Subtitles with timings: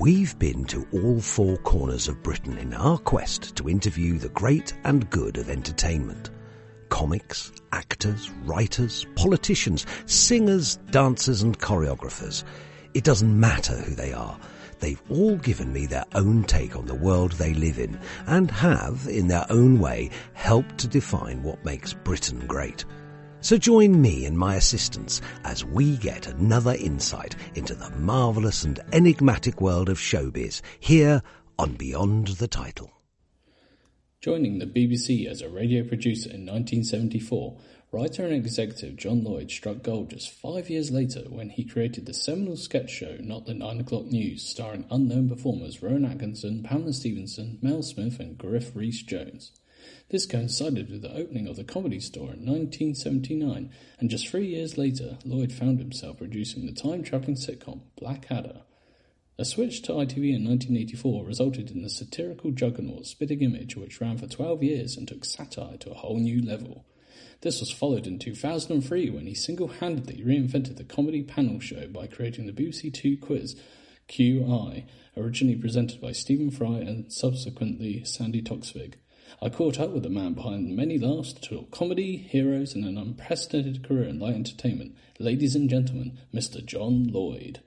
[0.00, 4.72] We've been to all four corners of Britain in our quest to interview the great
[4.84, 6.30] and good of entertainment.
[6.88, 12.44] Comics, actors, writers, politicians, singers, dancers and choreographers.
[12.94, 14.40] It doesn't matter who they are.
[14.78, 19.06] They've all given me their own take on the world they live in and have,
[19.06, 22.86] in their own way, helped to define what makes Britain great.
[23.42, 28.78] So join me and my assistants as we get another insight into the marvellous and
[28.92, 31.22] enigmatic world of showbiz here
[31.58, 32.90] on Beyond the Title.
[34.20, 37.56] Joining the BBC as a radio producer in 1974,
[37.90, 42.12] writer and executive John Lloyd struck gold just five years later when he created the
[42.12, 47.58] seminal sketch show Not the Nine O'Clock News, starring unknown performers Rowan Atkinson, Pamela Stephenson,
[47.62, 49.52] Mel Smith, and Griff Rhys Jones.
[50.10, 53.70] This coincided with the opening of the Comedy Store in 1979,
[54.00, 58.62] and just three years later, Lloyd found himself producing the time traveling sitcom Blackadder.
[59.38, 64.18] A switch to ITV in 1984 resulted in the satirical juggernaut Spitting Image, which ran
[64.18, 66.84] for 12 years and took satire to a whole new level.
[67.42, 72.08] This was followed in 2003 when he single handedly reinvented the comedy panel show by
[72.08, 73.54] creating the BBC Two quiz
[74.08, 78.94] QI, originally presented by Stephen Fry and subsequently Sandi Toksvig.
[79.42, 82.98] I caught up with the man behind many laughs to talk comedy, heroes, and an
[82.98, 84.94] unprecedented career in light entertainment.
[85.18, 86.62] Ladies and gentlemen, Mr.
[86.62, 87.60] John Lloyd.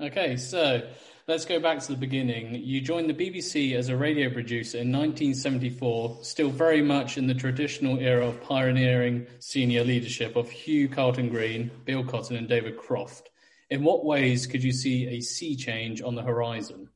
[0.00, 0.88] Okay, so
[1.26, 2.54] let's go back to the beginning.
[2.54, 7.34] You joined the BBC as a radio producer in 1974, still very much in the
[7.34, 13.28] traditional era of pioneering senior leadership of Hugh Carleton Greene, Bill Cotton, and David Croft.
[13.68, 16.88] In what ways could you see a sea change on the horizon?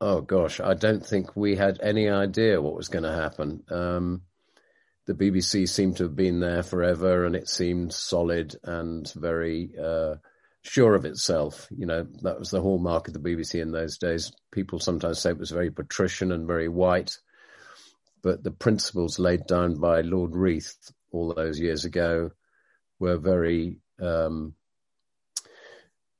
[0.00, 3.62] Oh gosh, I don't think we had any idea what was going to happen.
[3.70, 4.22] Um,
[5.06, 10.16] the BBC seemed to have been there forever, and it seemed solid and very uh,
[10.62, 11.68] sure of itself.
[11.70, 14.32] You know, that was the hallmark of the BBC in those days.
[14.50, 17.16] People sometimes say it was very patrician and very white,
[18.22, 22.30] but the principles laid down by Lord Reith all those years ago
[22.98, 24.54] were very um,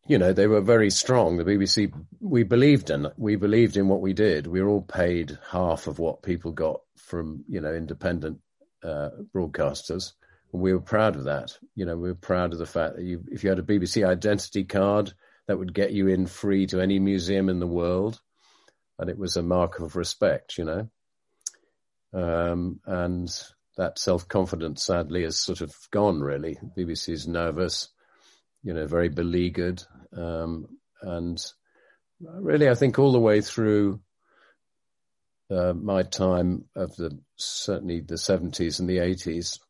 [0.07, 1.37] you know, they were very strong.
[1.37, 4.47] The BBC, we believed in, we believed in what we did.
[4.47, 8.41] We were all paid half of what people got from, you know, independent
[8.83, 10.13] uh, broadcasters.
[10.53, 11.57] And we were proud of that.
[11.75, 14.07] You know, we were proud of the fact that you, if you had a BBC
[14.07, 15.13] identity card,
[15.47, 18.21] that would get you in free to any museum in the world.
[18.99, 20.89] And it was a mark of respect, you know.
[22.13, 23.29] Um, and
[23.77, 26.59] that self confidence sadly has sort of gone really.
[26.77, 27.89] BBC is nervous
[28.65, 29.83] you know, very beleaguered.
[30.17, 30.67] Um,
[31.03, 31.39] and
[32.21, 34.01] really, I think all the way through
[35.51, 39.61] uh, my time of the certainly the 70s and the 80s,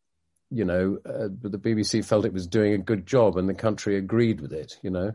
[0.50, 3.96] you know, uh, the BBC felt it was doing a good job and the country
[3.96, 5.12] agreed with it, you know.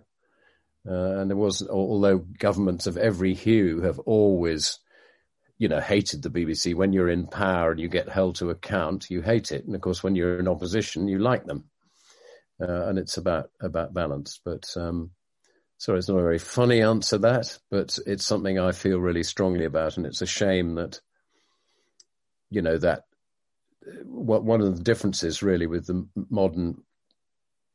[0.87, 4.79] Uh, and there was, although governments of every hue have always,
[5.57, 6.75] you know, hated the BBC.
[6.75, 9.65] When you're in power and you get held to account, you hate it.
[9.65, 11.65] And of course, when you're in opposition, you like them
[12.61, 14.39] uh, and it's about about balance.
[14.43, 15.11] But um,
[15.77, 19.65] sorry, it's not a very funny answer that, but it's something I feel really strongly
[19.65, 20.99] about, and it's a shame that
[22.49, 23.05] you know that
[24.03, 26.83] what one of the differences really with the modern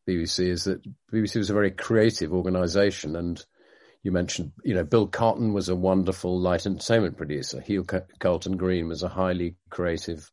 [0.09, 3.45] BBC is that BBC was a very creative organisation, and
[4.03, 7.61] you mentioned, you know, Bill Cotton was a wonderful light entertainment producer.
[7.61, 7.85] Hugh
[8.19, 10.31] Carleton Greene was a highly creative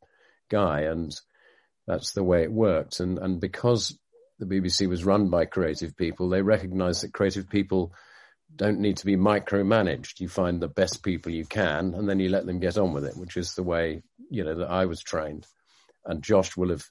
[0.49, 1.15] guy, and
[1.87, 2.99] that's the way it worked.
[2.99, 3.97] And and because
[4.41, 7.93] the BBC was run by creative people, they recognise that creative people
[8.55, 10.19] don't need to be micromanaged.
[10.19, 13.05] You find the best people you can, and then you let them get on with
[13.05, 14.01] it, which is the way
[14.31, 15.45] you know that I was trained.
[16.05, 16.83] And Josh will have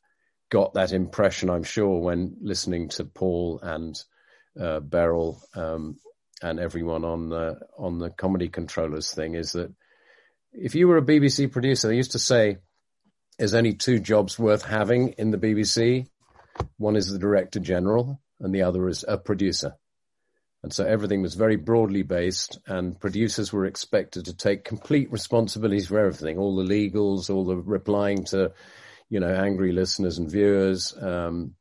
[0.48, 4.00] got that impression, I'm sure, when listening to Paul and
[4.58, 5.96] uh, Beryl um,
[6.40, 9.34] and everyone on the on the comedy controllers thing.
[9.34, 9.74] Is that
[10.52, 12.58] if you were a BBC producer, they used to say,
[13.40, 16.06] "There's only two jobs worth having in the BBC."
[16.76, 19.74] One is the director general, and the other is a producer.
[20.62, 25.82] And so everything was very broadly based, and producers were expected to take complete responsibility
[25.82, 28.52] for everything, all the legals, all the replying to,
[29.08, 30.94] you know, angry listeners and viewers.
[31.00, 31.54] Um,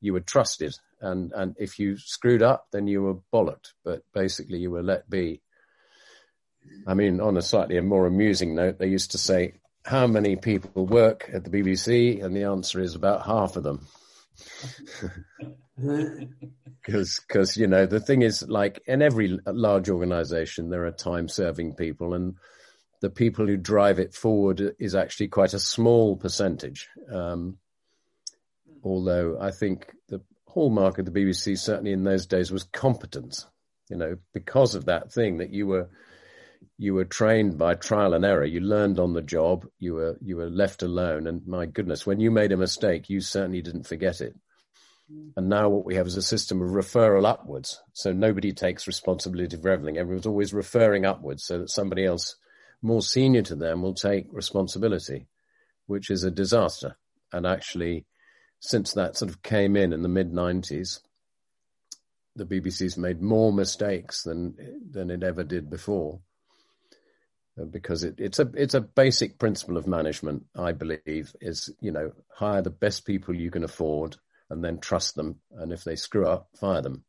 [0.00, 3.72] you were trusted, and and if you screwed up, then you were bollocked.
[3.84, 5.42] But basically, you were let be.
[6.86, 10.86] I mean, on a slightly more amusing note, they used to say, "How many people
[10.86, 13.86] work at the BBC?" And the answer is about half of them
[16.82, 21.28] because because you know the thing is like in every large organization there are time
[21.28, 22.36] serving people and
[23.02, 27.58] the people who drive it forward is actually quite a small percentage um,
[28.82, 30.20] although i think the
[30.56, 33.46] hallmark of the BBC, certainly in those days, was competence.
[33.90, 35.90] You know, because of that thing that you were
[36.78, 38.44] you were trained by trial and error.
[38.44, 39.66] You learned on the job.
[39.78, 41.26] You were you were left alone.
[41.26, 44.36] And my goodness, when you made a mistake, you certainly didn't forget it.
[45.12, 45.32] Mm.
[45.36, 47.80] And now what we have is a system of referral upwards.
[47.92, 49.96] So nobody takes responsibility for everything.
[49.96, 52.36] Everyone's always referring upwards so that somebody else
[52.82, 55.28] more senior to them will take responsibility,
[55.86, 56.96] which is a disaster.
[57.32, 58.04] And actually,
[58.60, 61.00] since that sort of came in in the mid 90s,
[62.34, 64.56] the BBC's made more mistakes than
[64.90, 66.20] than it ever did before.
[67.70, 72.12] Because it, it's a it's a basic principle of management, I believe, is you know
[72.34, 74.16] hire the best people you can afford
[74.50, 77.04] and then trust them, and if they screw up, fire them.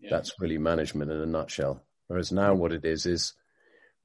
[0.00, 0.10] Yeah.
[0.10, 1.82] That's really management in a nutshell.
[2.06, 3.34] Whereas now, what it is is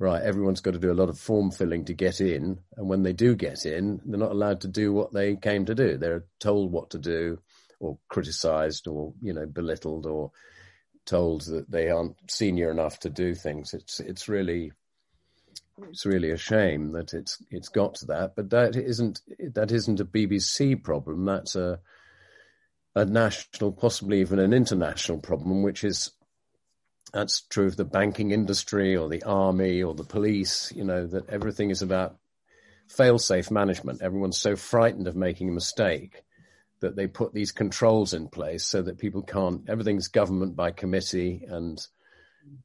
[0.01, 2.59] right, everyone's got to do a lot of form filling to get in.
[2.75, 5.75] And when they do get in, they're not allowed to do what they came to
[5.75, 5.97] do.
[5.97, 7.39] They're told what to do
[7.79, 10.31] or criticized or, you know, belittled or
[11.05, 13.73] told that they aren't senior enough to do things.
[13.73, 14.71] It's, it's really,
[15.89, 19.21] it's really a shame that it's, it's got to that, but that isn't,
[19.53, 21.25] that isn't a BBC problem.
[21.25, 21.79] That's a,
[22.95, 26.11] a national, possibly even an international problem, which is
[27.13, 31.29] that's true of the banking industry or the army or the police, you know, that
[31.29, 32.17] everything is about
[32.87, 34.01] fail safe management.
[34.01, 36.23] Everyone's so frightened of making a mistake
[36.79, 41.45] that they put these controls in place so that people can't, everything's government by committee.
[41.47, 41.85] And,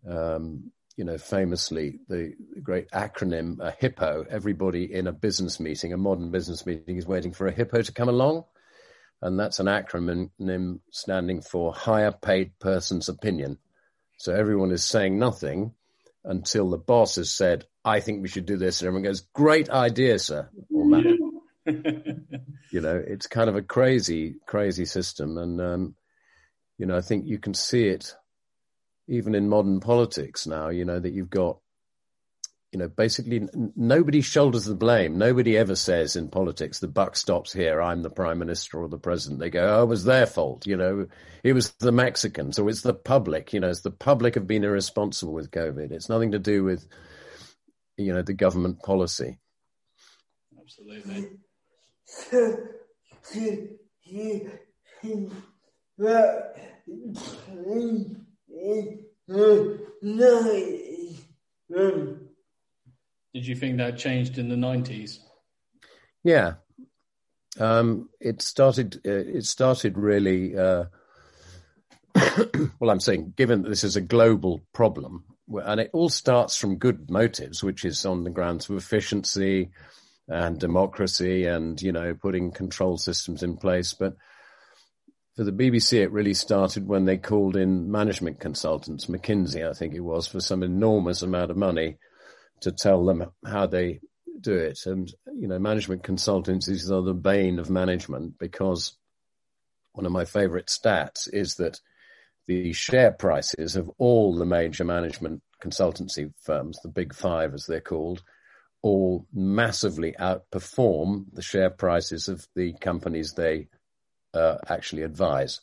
[0.09, 2.33] um, you know, famously, the
[2.63, 7.33] great acronym, a hippo, everybody in a business meeting, a modern business meeting is waiting
[7.33, 8.45] for a hippo to come along.
[9.21, 13.59] And that's an acronym standing for higher paid person's opinion.
[14.19, 15.73] So everyone is saying nothing
[16.25, 18.81] until the boss has said, I think we should do this.
[18.81, 20.49] And everyone goes, Great idea, sir.
[21.67, 25.37] you know, it's kind of a crazy, crazy system.
[25.37, 25.95] And, um,
[26.79, 28.15] you know, I think you can see it
[29.09, 31.59] even in modern politics now, you know, that you've got
[32.73, 35.17] you know, basically n- nobody shoulders the blame.
[35.17, 37.81] Nobody ever says in politics, the buck stops here.
[37.81, 39.41] I'm the prime minister or the president.
[39.41, 40.67] They go, oh, it was their fault.
[40.67, 41.07] You know,
[41.43, 43.53] it was the Mexicans or it's the public.
[43.55, 45.91] You know, it's the public have been irresponsible with COVID.
[45.91, 46.87] It's nothing to do with,
[47.97, 49.39] you know, the government policy.
[50.61, 51.31] Absolutely.
[63.35, 65.21] Did you think that changed in the nineties?
[66.25, 66.55] Yeah,
[67.59, 69.01] um, it started.
[69.07, 70.57] Uh, it started really.
[70.57, 70.85] Uh,
[72.81, 76.77] well, I'm saying, given that this is a global problem, and it all starts from
[76.77, 79.71] good motives, which is on the grounds of efficiency
[80.29, 83.93] and democracy, and you know, putting control systems in place.
[83.93, 84.17] But
[85.37, 89.95] for the BBC, it really started when they called in management consultants, McKinsey, I think
[89.95, 91.99] it was, for some enormous amount of money
[92.61, 94.01] to tell them how they
[94.41, 94.81] do it.
[94.87, 98.97] And, you know, management consultancies are the bane of management because
[99.93, 101.81] one of my favorite stats is that
[102.47, 107.81] the share prices of all the major management consultancy firms, the big five as they're
[107.81, 108.23] called,
[108.81, 113.69] all massively outperform the share prices of the companies they
[114.35, 115.61] uh, actually advise.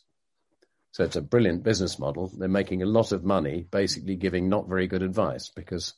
[0.92, 2.28] So it's a brilliant business model.
[2.28, 5.94] They're making a lot of money basically giving not very good advice because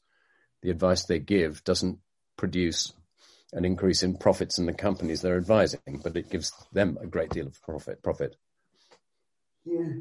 [0.63, 1.99] the advice they give doesn't
[2.37, 2.93] produce
[3.53, 7.31] an increase in profits in the companies they're advising, but it gives them a great
[7.31, 8.03] deal of profit.
[8.03, 8.37] Profit.
[9.65, 10.01] Yeah.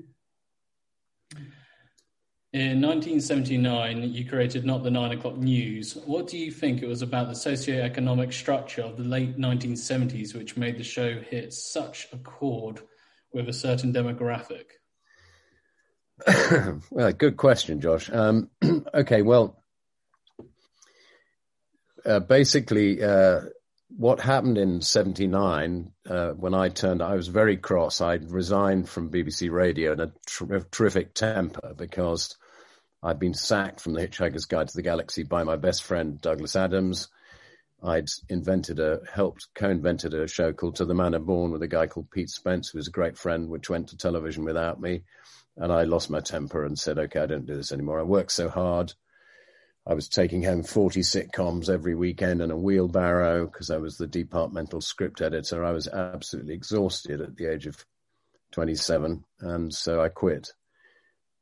[2.56, 5.98] In 1979, you created Not the Nine O'Clock News.
[6.06, 10.56] What do you think it was about the socio-economic structure of the late 1970s which
[10.56, 12.80] made the show hit such a chord
[13.34, 14.68] with a certain demographic?
[16.92, 18.10] well, good question, Josh.
[18.10, 18.50] Um,
[18.94, 19.62] okay, well,
[22.06, 23.42] uh, basically, uh,
[23.90, 28.00] what happened in 79, uh, when I turned, I was very cross.
[28.00, 32.38] I resigned from BBC Radio in a ter- terrific temper because
[33.04, 36.56] I'd been sacked from the Hitchhiker's Guide to the Galaxy by my best friend, Douglas
[36.56, 37.08] Adams.
[37.84, 41.88] I'd invented a, helped co-invented a show called To the Manor Born with a guy
[41.88, 45.04] called Pete Spence, who was a great friend, which went to television without me.
[45.58, 48.00] And I lost my temper and said, okay, I don't do this anymore.
[48.00, 48.94] I worked so hard.
[49.88, 54.08] I was taking home 40 sitcoms every weekend in a wheelbarrow because I was the
[54.08, 55.64] departmental script editor.
[55.64, 57.86] I was absolutely exhausted at the age of
[58.52, 59.24] 27.
[59.42, 60.50] And so I quit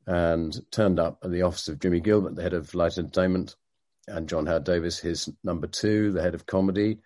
[0.06, 3.56] and turned up at the office of Jimmy Gilbert, the head of light entertainment,
[4.06, 6.98] and John Howard Davies, his number two, the head of comedy,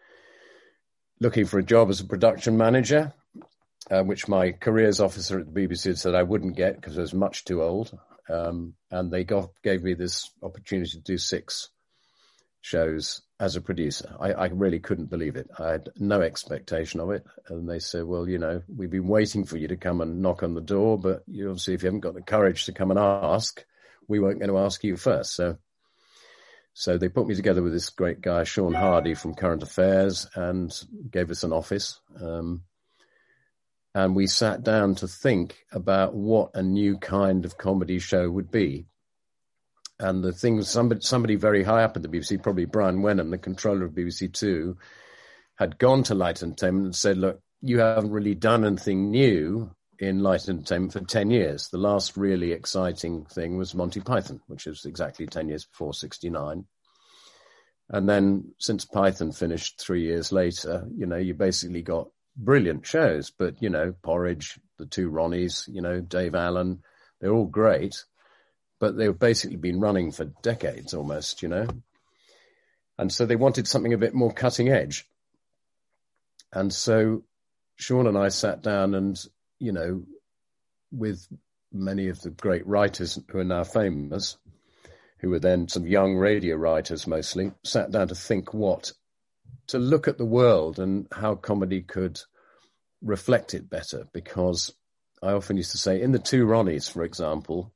[1.20, 3.12] looking for a job as a production manager.
[3.90, 7.14] uh, which my careers officer at the BBC said I wouldn't get because I was
[7.14, 7.96] much too old.
[8.28, 11.70] Um, and they got, gave me this opportunity to do six
[12.60, 14.16] shows as a producer.
[14.18, 15.48] I, I, really couldn't believe it.
[15.58, 17.24] I had no expectation of it.
[17.48, 20.42] And they said, well, you know, we've been waiting for you to come and knock
[20.42, 22.98] on the door, but you obviously, if you haven't got the courage to come and
[22.98, 23.64] ask,
[24.08, 25.34] we weren't going to ask you first.
[25.34, 25.56] So,
[26.74, 30.72] so they put me together with this great guy, Sean Hardie from Current Affairs and
[31.10, 32.00] gave us an office.
[32.20, 32.62] Um,
[33.94, 38.50] and we sat down to think about what a new kind of comedy show would
[38.50, 38.86] be
[40.00, 43.38] and the thing somebody somebody very high up at the BBC, probably Brian Wenham, the
[43.38, 44.76] controller of BBC Two,
[45.56, 50.22] had gone to Light Entertainment and said, "Look, you haven't really done anything new in
[50.22, 51.68] light entertainment for 10 years.
[51.68, 56.64] The last really exciting thing was Monty Python, which was exactly 10 years before 69.
[57.90, 63.30] And then since Python finished three years later, you know, you basically got brilliant shows,
[63.30, 66.82] but, you know, Porridge, the two Ronnies, you know, Dave Allen,
[67.20, 68.04] they're all great
[68.78, 71.66] but they've basically been running for decades almost, you know.
[72.98, 75.06] And so they wanted something a bit more cutting edge.
[76.52, 77.24] And so
[77.76, 79.18] Sean and I sat down and,
[79.58, 80.02] you know,
[80.90, 81.26] with
[81.72, 84.36] many of the great writers who are now famous,
[85.18, 88.92] who were then some young radio writers mostly, sat down to think what,
[89.68, 92.20] to look at the world and how comedy could
[93.02, 94.08] reflect it better.
[94.12, 94.72] Because
[95.22, 97.72] I often used to say, in the two Ronnies, for example,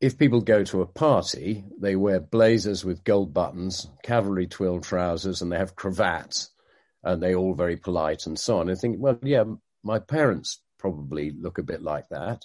[0.00, 5.40] if people go to a party, they wear blazers with gold buttons, cavalry twill trousers,
[5.40, 6.50] and they have cravats,
[7.02, 8.70] and they're all very polite and so on.
[8.70, 9.44] I think, well, yeah,
[9.82, 12.42] my parents probably look a bit like that,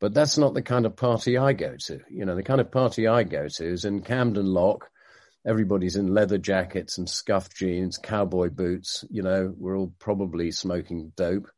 [0.00, 2.00] but that's not the kind of party I go to.
[2.08, 4.88] You know, the kind of party I go to is in Camden Lock.
[5.46, 9.04] Everybody's in leather jackets and scuffed jeans, cowboy boots.
[9.10, 11.48] You know, we're all probably smoking dope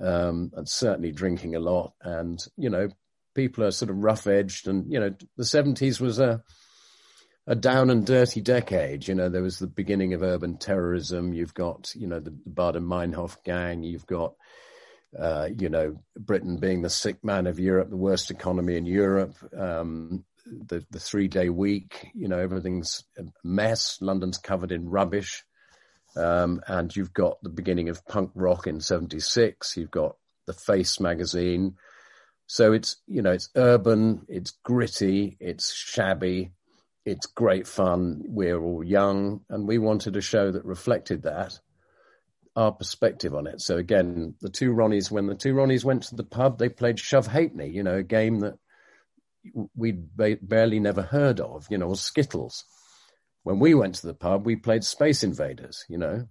[0.00, 1.94] um, and certainly drinking a lot.
[2.02, 2.88] And, you know,
[3.34, 6.42] people are sort of rough edged, and you know, the seventies was a
[7.46, 9.08] a down and dirty decade.
[9.08, 11.32] You know, there was the beginning of urban terrorism.
[11.32, 13.82] You've got, you know, the Baader Meinhof gang.
[13.82, 14.34] You've got,
[15.18, 19.34] uh, you know, Britain being the sick man of Europe, the worst economy in Europe.
[19.56, 22.08] Um, the the three day week.
[22.14, 23.98] You know, everything's a mess.
[24.00, 25.44] London's covered in rubbish.
[26.16, 29.76] Um, and you've got the beginning of punk rock in '76.
[29.76, 31.76] You've got the Face magazine.
[32.52, 36.50] So it's, you know, it's urban, it's gritty, it's shabby,
[37.06, 38.22] it's great fun.
[38.26, 41.60] We're all young and we wanted a show that reflected that,
[42.56, 43.60] our perspective on it.
[43.60, 46.98] So again, the two Ronnies, when the two Ronnies went to the pub, they played
[46.98, 48.58] Shove Halfpenny, you know, a game that
[49.76, 52.64] we'd ba- barely never heard of, you know, or Skittles.
[53.44, 56.26] When we went to the pub, we played Space Invaders, you know,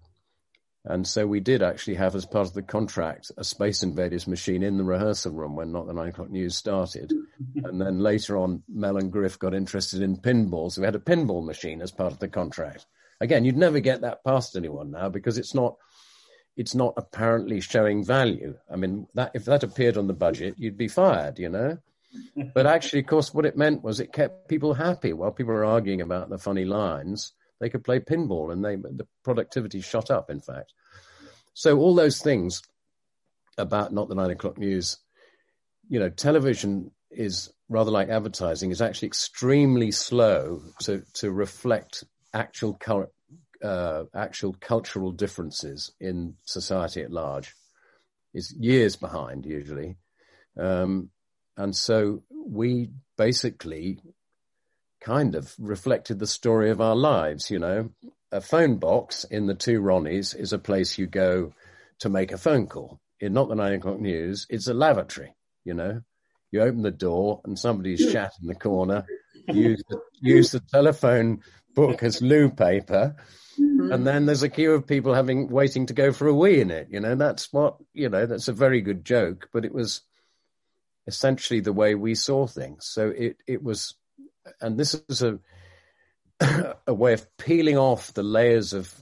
[0.86, 4.64] and so we did actually have, as part of the contract, a Space Invaders machine
[4.64, 7.12] in the rehearsal room when Not the Nine O'Clock News started.
[7.12, 7.66] Mm-hmm.
[7.66, 10.72] and then later on, Mel and Griff got interested in pinball.
[10.72, 12.86] So we had a pinball machine as part of the contract.
[13.20, 15.76] Again, you'd never get that past anyone now because it's not,
[16.56, 18.56] it's not apparently showing value.
[18.72, 21.78] I mean, that if that appeared on the budget, you'd be fired, you know?
[22.54, 25.66] but actually, of course, what it meant was it kept people happy while people were
[25.66, 30.30] arguing about the funny lines they could play pinball and they, the productivity shot up,
[30.30, 30.74] in fact.
[31.54, 32.62] So all those things
[33.58, 34.98] about not the nine o'clock news,
[35.90, 42.80] you know, television is rather like advertising is actually extremely slow to, to reflect actual,
[43.64, 47.54] uh, actual cultural differences in society at large.
[48.32, 49.98] Is years behind usually.
[50.56, 51.10] Um,
[51.58, 54.00] and so we basically
[55.02, 57.50] kind of reflected the story of our lives.
[57.50, 57.90] You know,
[58.32, 61.54] a phone box in the two Ronnies is a place you go
[62.00, 63.00] to make a phone call.
[63.20, 65.36] In not the nine o'clock news, it's a lavatory.
[65.66, 66.02] You know,
[66.52, 69.06] you open the door and somebody's shat in the corner.
[69.48, 71.42] Use the, use the telephone
[71.76, 73.16] book as loo paper.
[73.60, 73.92] Mm-hmm.
[73.92, 76.72] And then there's a queue of people having waiting to go for a wee in
[76.72, 76.88] it.
[76.90, 78.26] You know, that's what you know.
[78.26, 80.02] That's a very good joke, but it was
[81.08, 82.86] essentially the way we saw things.
[82.86, 83.96] So it it was
[84.62, 85.40] and this is a
[86.88, 88.94] a way of peeling off the layers of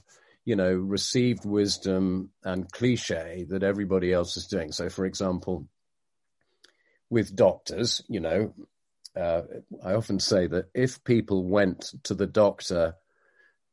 [0.44, 4.72] you know received wisdom and cliche that everybody else is doing.
[4.72, 5.68] So, for example,
[7.10, 8.54] with doctors, you know,
[9.16, 9.42] uh,
[9.84, 12.96] I often say that if people went to the doctor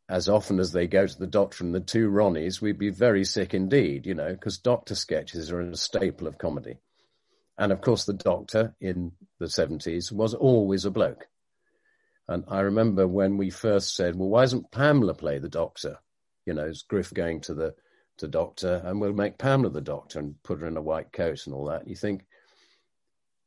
[0.07, 3.25] as often as they go to the doctor and the two Ronnies, we'd be very
[3.25, 6.77] sick indeed, you know, because doctor sketches are a staple of comedy.
[7.57, 11.27] And of course, the doctor in the 70s was always a bloke.
[12.27, 15.99] And I remember when we first said, well, why doesn't Pamela play the doctor?
[16.45, 17.75] You know, is Griff going to the
[18.17, 21.45] to doctor, and we'll make Pamela the doctor and put her in a white coat
[21.45, 21.87] and all that.
[21.87, 22.25] You think,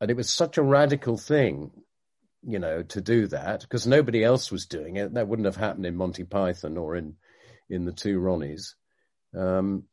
[0.01, 1.71] and it was such a radical thing,
[2.43, 5.15] you know, to do that because nobody else was doing it.
[5.15, 7.17] That wouldn't have happened in Monty Python or in
[7.71, 8.75] in the two Ronnies.
[9.35, 9.85] Um,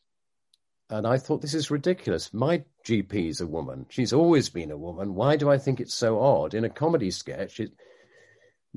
[0.89, 2.33] and I thought this is ridiculous.
[2.33, 3.87] My GP is a woman.
[3.89, 5.15] She's always been a woman.
[5.15, 6.53] Why do I think it's so odd?
[6.53, 7.71] In a comedy sketch, it,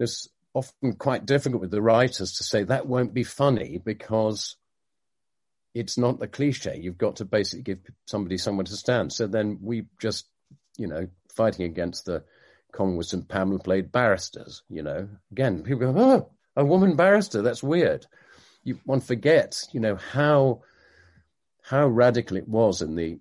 [0.01, 4.57] it's often quite difficult with the writers to say that won't be funny because
[5.75, 6.79] it's not the cliche.
[6.81, 9.13] You've got to basically give somebody somewhere to stand.
[9.13, 10.27] So then we just,
[10.77, 12.25] you know, fighting against the
[12.73, 15.09] common wisdom, Pamela played barristers, you know.
[15.31, 18.07] Again, people go, oh, a woman barrister, that's weird.
[18.65, 20.63] You, one forgets, you know, how
[21.63, 23.19] how radical it was in the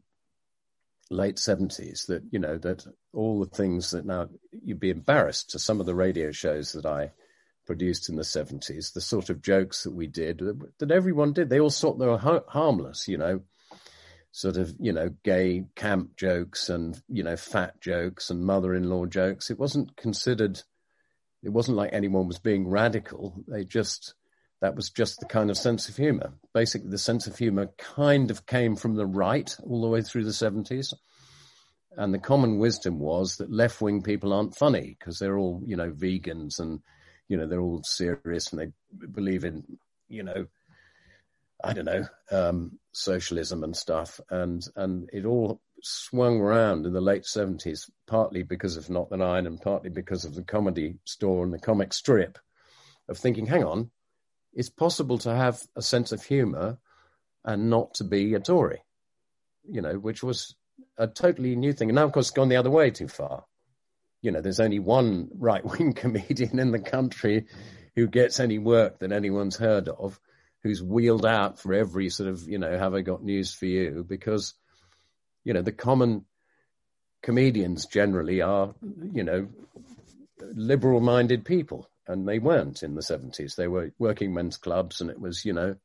[1.09, 5.59] late 70s that, you know, that all the things that now you'd be embarrassed to
[5.59, 7.11] some of the radio shows that I
[7.65, 10.41] produced in the 70s, the sort of jokes that we did,
[10.79, 11.49] that everyone did.
[11.49, 13.41] They all thought they were ha- harmless, you know,
[14.31, 18.89] sort of, you know, gay camp jokes and, you know, fat jokes and mother in
[18.89, 19.49] law jokes.
[19.49, 20.61] It wasn't considered,
[21.43, 23.43] it wasn't like anyone was being radical.
[23.47, 24.13] They just,
[24.61, 26.33] that was just the kind of sense of humor.
[26.53, 30.23] Basically, the sense of humor kind of came from the right all the way through
[30.23, 30.93] the 70s.
[31.95, 35.75] And the common wisdom was that left wing people aren't funny because they're all, you
[35.75, 36.79] know, vegans and,
[37.27, 39.63] you know, they're all serious and they believe in,
[40.07, 40.47] you know,
[41.63, 44.19] I don't know, um, socialism and stuff.
[44.29, 49.17] And, and it all swung around in the late 70s, partly because of Not the
[49.17, 52.37] Nine and partly because of the comedy store and the comic strip
[53.09, 53.89] of thinking, hang on,
[54.57, 56.79] it's possible to have a sense of humor
[57.45, 58.81] and not to be a Tory,
[59.69, 60.55] you know, which was
[60.97, 61.89] a totally new thing.
[61.89, 63.45] And now, of course, gone the other way too far.
[64.23, 67.45] You know, there's only one right wing comedian in the country
[67.95, 70.19] who gets any work that anyone's heard of,
[70.63, 74.03] who's wheeled out for every sort of, you know, have I got news for you?
[74.09, 74.55] Because,
[75.43, 76.25] you know, the common
[77.21, 78.73] comedians generally are,
[79.13, 79.49] you know,
[80.41, 83.55] liberal minded people and they weren't in the 70s.
[83.55, 85.75] They were working men's clubs, and it was, you know,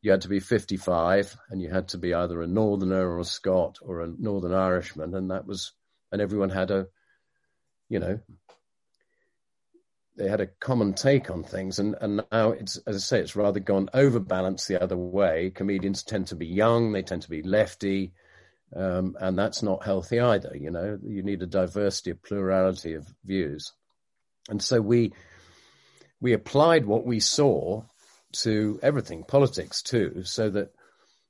[0.00, 3.24] you had to be 55 and you had to be either a northerner or a
[3.24, 5.72] Scot or a Northern Irishman, and that was,
[6.12, 6.86] and everyone had a,
[7.88, 8.20] you know,
[10.16, 13.36] they had a common take on things, and and now it's as I say, it's
[13.36, 15.50] rather gone overbalanced the other way.
[15.50, 18.12] Comedians tend to be young, they tend to be lefty,
[18.76, 20.56] um, and that's not healthy either.
[20.56, 23.72] You know, you need a diversity, a plurality of views.
[24.48, 25.12] And so we
[26.20, 27.82] we applied what we saw
[28.32, 30.72] to everything, politics too, so that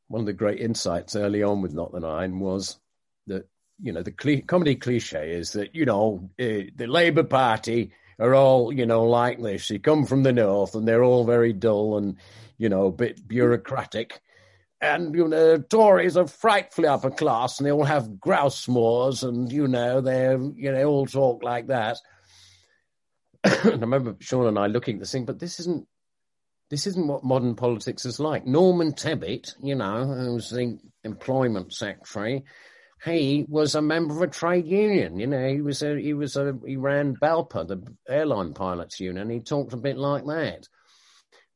[0.09, 2.79] one of the great insights early on with Not the Nine was
[3.27, 3.49] that
[3.81, 8.35] you know the cli- comedy cliche is that you know uh, the Labour Party are
[8.35, 9.69] all you know like this.
[9.69, 12.17] They come from the north and they're all very dull and
[12.59, 14.21] you know a bit bureaucratic.
[14.81, 19.51] And you know, Tories are frightfully upper class, and they all have grouse moors, and
[19.51, 21.97] you know they you know all talk like that.
[23.45, 25.87] I remember Sean and I looking at this thing, but this isn't
[26.71, 28.47] this isn't what modern politics is like.
[28.47, 32.45] Norman Tebbit, you know, who's the employment secretary,
[33.05, 35.19] he was a member of a trade union.
[35.19, 39.31] You know, he was a he was a he ran BALPA, the airline pilots union.
[39.31, 40.69] He talked a bit like that.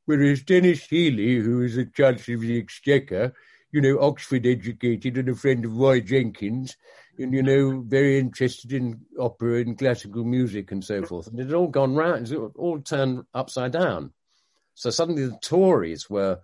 [0.05, 3.35] Whereas Denis Healey, who was a judge of the Exchequer,
[3.72, 6.77] you know, Oxford educated and a friend of Roy Jenkins,
[7.18, 11.26] and you know, very interested in opera and classical music and so forth.
[11.26, 14.12] And it had all gone round, it all turned upside down.
[14.74, 16.40] So suddenly the Tories were,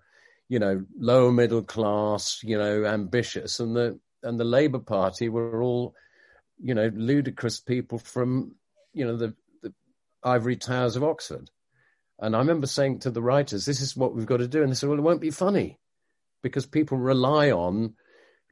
[0.49, 5.63] you know, lower middle class, you know, ambitious, and the and the Labour Party were
[5.63, 5.95] all,
[6.59, 8.55] you know, ludicrous people from,
[8.95, 9.73] you know, the, the
[10.23, 11.51] ivory towers of Oxford.
[12.19, 14.71] And I remember saying to the writers, "This is what we've got to do," and
[14.71, 15.79] they said, "Well, it won't be funny."
[16.45, 17.95] because people rely on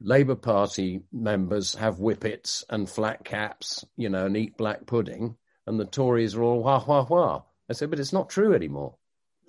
[0.03, 5.79] Labour Party members have whippets and flat caps, you know, and eat black pudding, and
[5.79, 7.43] the Tories are all wah wah wah.
[7.69, 8.95] I said, but it's not true anymore.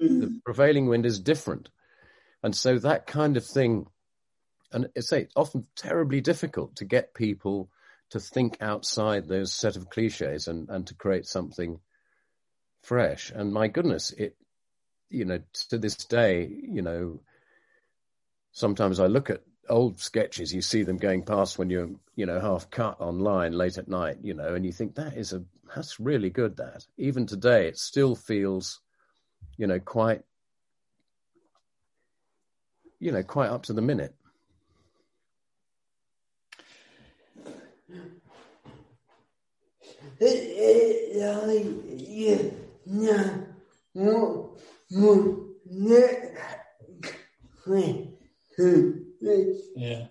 [0.00, 0.20] Mm-hmm.
[0.20, 1.70] The prevailing wind is different,
[2.42, 3.88] and so that kind of thing,
[4.72, 7.68] and it's, it's often terribly difficult to get people
[8.10, 11.80] to think outside those set of cliches and and to create something
[12.82, 13.32] fresh.
[13.34, 14.36] And my goodness, it,
[15.10, 15.40] you know,
[15.70, 17.20] to this day, you know
[18.52, 22.40] sometimes I look at old sketches, you see them going past when you're, you know,
[22.40, 25.42] half cut online late at night, you know, and you think that is a,
[25.74, 26.56] that's really good.
[26.56, 28.80] That even today, it still feels,
[29.56, 30.22] you know, quite,
[32.98, 34.14] you know, quite up to the minute.
[49.76, 50.06] Yeah.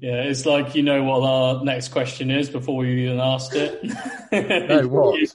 [0.00, 3.82] Yeah, it's like you know what our next question is before we even asked it.
[4.30, 5.18] No, what?
[5.20, 5.26] you,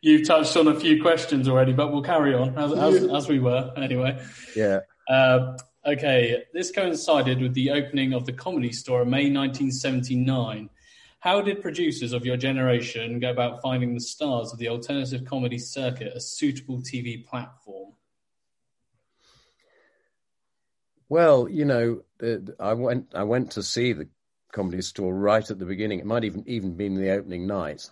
[0.00, 3.38] you touched on a few questions already, but we'll carry on as, as, as we
[3.38, 4.20] were anyway.
[4.56, 4.80] Yeah.
[5.08, 10.68] Uh, okay, this coincided with the opening of the Comedy Store in May 1979.
[11.20, 15.58] How did producers of your generation go about finding the stars of the alternative comedy
[15.58, 17.92] circuit a suitable TV platform?
[21.10, 22.02] Well, you know,
[22.60, 24.08] I went I went to see the
[24.52, 25.98] comedy store right at the beginning.
[25.98, 27.90] It might even even been the opening night.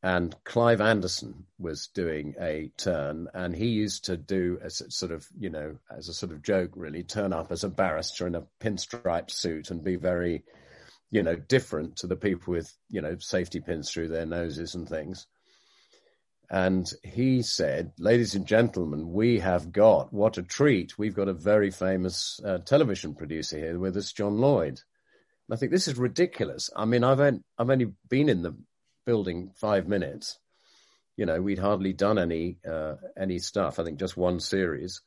[0.00, 5.26] And Clive Anderson was doing a turn, and he used to do a sort of,
[5.36, 8.46] you know, as a sort of joke, really, turn up as a barrister in a
[8.60, 10.44] pinstripe suit and be very,
[11.10, 14.88] you know, different to the people with, you know, safety pins through their noses and
[14.88, 15.26] things.
[16.50, 20.98] And he said, ladies and gentlemen, we have got, what a treat.
[20.98, 24.80] We've got a very famous uh, television producer here with us, John Lloyd.
[25.48, 26.70] And I think this is ridiculous.
[26.76, 28.54] I mean, I've, on- I've only been in the
[29.06, 30.38] building five minutes.
[31.16, 33.78] You know, we'd hardly done any, uh, any stuff.
[33.78, 35.00] I think just one series.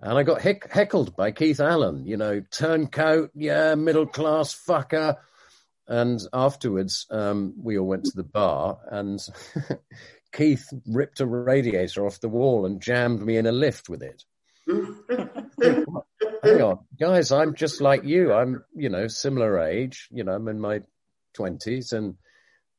[0.00, 5.16] And I got heck- heckled by Keith Allen, you know, turncoat, yeah, middle class fucker.
[5.86, 9.18] And afterwards, um, we all went to the bar and
[10.34, 14.24] Keith ripped a radiator off the wall and jammed me in a lift with it.
[16.42, 18.32] Hang on, guys, I'm just like you.
[18.32, 20.08] I'm, you know, similar age.
[20.10, 20.80] You know, I'm in my
[21.34, 22.16] twenties, and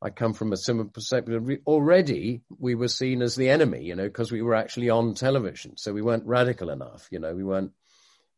[0.01, 1.49] I come from a similar perspective.
[1.65, 5.77] Already, we were seen as the enemy, you know, because we were actually on television,
[5.77, 7.07] so we weren't radical enough.
[7.09, 7.71] You know, we weren't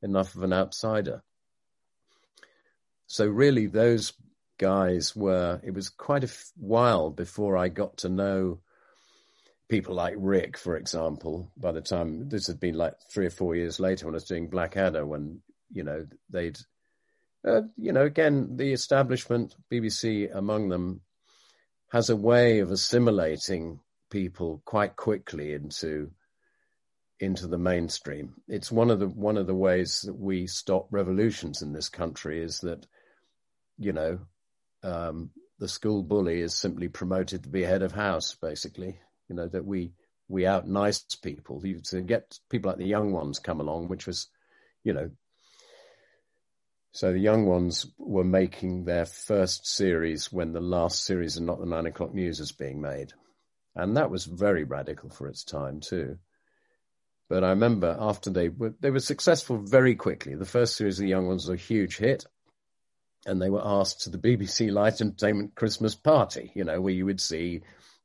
[0.03, 1.23] enough of an outsider.
[3.07, 4.13] So really, those
[4.59, 5.59] guys were.
[5.63, 8.59] It was quite a while before I got to know
[9.69, 13.55] people like Rick, for example, by the time this had been like three or four
[13.55, 16.57] years later when I was doing Blackadder, when, you know, they'd,
[17.45, 21.01] uh, you know, again, the establishment, BBC among them,
[21.91, 26.11] has a way of assimilating people quite quickly into
[27.19, 28.35] into the mainstream.
[28.47, 32.43] It's one of the one of the ways that we stop revolutions in this country
[32.43, 32.85] is that,
[33.77, 34.19] you know,
[34.83, 39.47] um, the school bully is simply promoted to be head of house, basically you know,
[39.47, 39.91] that we
[40.29, 44.27] we out nice people you, get people like the young ones come along, which was,
[44.83, 45.09] you know,
[46.97, 51.59] so the young ones were making their first series when the last series of Not
[51.59, 53.13] the Nine O'clock News was being made,
[53.75, 56.17] and that was very radical for its time too.
[57.29, 60.33] But I remember after they were they were successful very quickly.
[60.33, 62.25] The first series of the young ones was a huge hit,
[63.27, 67.05] and they were asked to the BBC Light Entertainment Christmas party, you know, where you
[67.05, 67.61] would see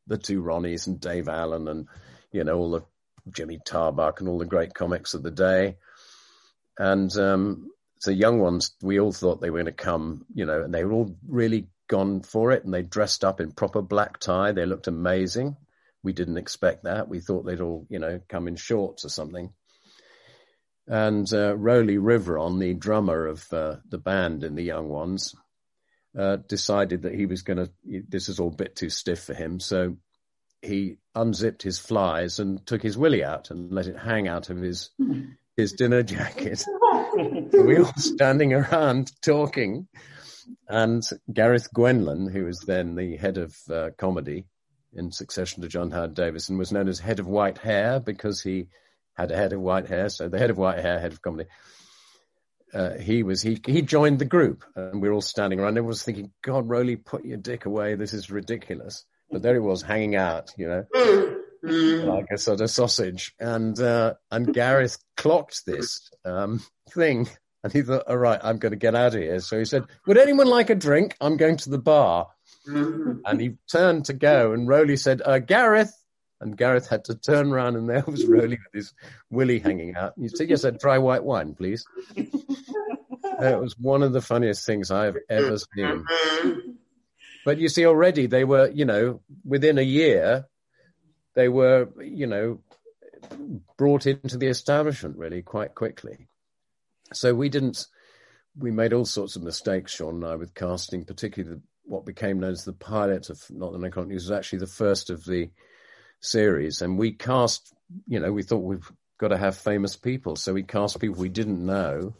[0.07, 1.87] the two Ronnies and Dave Allen and,
[2.33, 2.83] you know, all the
[3.31, 5.77] Jimmy Tarbuck and all the great comics of the day.
[6.79, 7.71] And um,
[8.07, 10.93] young ones, we all thought they were going to come, you know, and they were
[10.93, 14.53] all really gone for it and they dressed up in proper black tie.
[14.53, 15.57] They looked amazing.
[16.03, 17.09] We didn't expect that.
[17.09, 19.53] We thought they'd all, you know, come in shorts or something.
[20.89, 25.37] And uh, Roly Rivron, the drummer of uh, the band in the Young Ones,
[26.19, 27.71] uh, decided that he was going to,
[28.09, 29.61] this is all a bit too stiff for him.
[29.61, 29.97] So
[30.61, 34.59] he unzipped his flies and took his willy out and let it hang out of
[34.59, 34.91] his,
[35.57, 36.65] his dinner jacket.
[37.53, 39.89] we were all standing around talking.
[40.69, 44.45] And Gareth Gwenlan, who was then the head of uh, comedy
[44.95, 48.69] in succession to John Howard Davison, was known as head of white hair because he
[49.15, 50.09] had a head of white hair.
[50.09, 51.49] So the head of white hair, head of comedy
[52.75, 55.73] uh, he was he he joined the group, and we were all standing around.
[55.73, 57.95] Everyone was thinking, "God, Roly, put your dick away.
[57.95, 60.85] This is ridiculous." But there he was, hanging out, you know,
[61.63, 63.35] like a sort of sausage.
[63.39, 67.29] And uh, and Gareth clocked this um, thing,
[67.63, 69.85] and he thought, "All right, I'm going to get out of here." So he said,
[70.07, 71.17] "Would anyone like a drink?
[71.21, 72.29] I'm going to the bar."
[72.67, 75.93] and he turned to go, and Roly said, uh, "Gareth."
[76.43, 78.93] And Gareth had to turn around, and there was Roly with his
[79.31, 80.15] willy hanging out.
[80.19, 81.85] He said, "Yes, a dry white wine, please."
[82.17, 86.05] It was one of the funniest things I've ever seen.
[87.45, 90.47] But you see, already they were, you know, within a year,
[91.35, 92.61] they were, you know,
[93.77, 96.29] brought into the establishment really quite quickly.
[97.13, 97.87] So we didn't,
[98.57, 102.41] we made all sorts of mistakes, Sean and I, with casting, particularly the, what became
[102.41, 105.51] known as the pilot of Not the Nine News was actually the first of the
[106.23, 106.81] series.
[106.83, 107.75] And we cast,
[108.07, 110.37] you know, we thought we've got to have famous people.
[110.37, 112.15] So we cast people we didn't know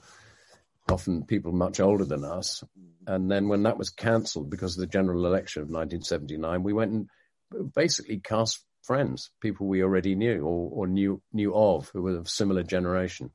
[0.91, 2.63] often people much older than us.
[3.07, 6.93] And then when that was cancelled because of the general election of 1979, we went
[6.93, 12.17] and basically cast friends, people we already knew or, or knew knew of who were
[12.17, 13.31] of similar generation.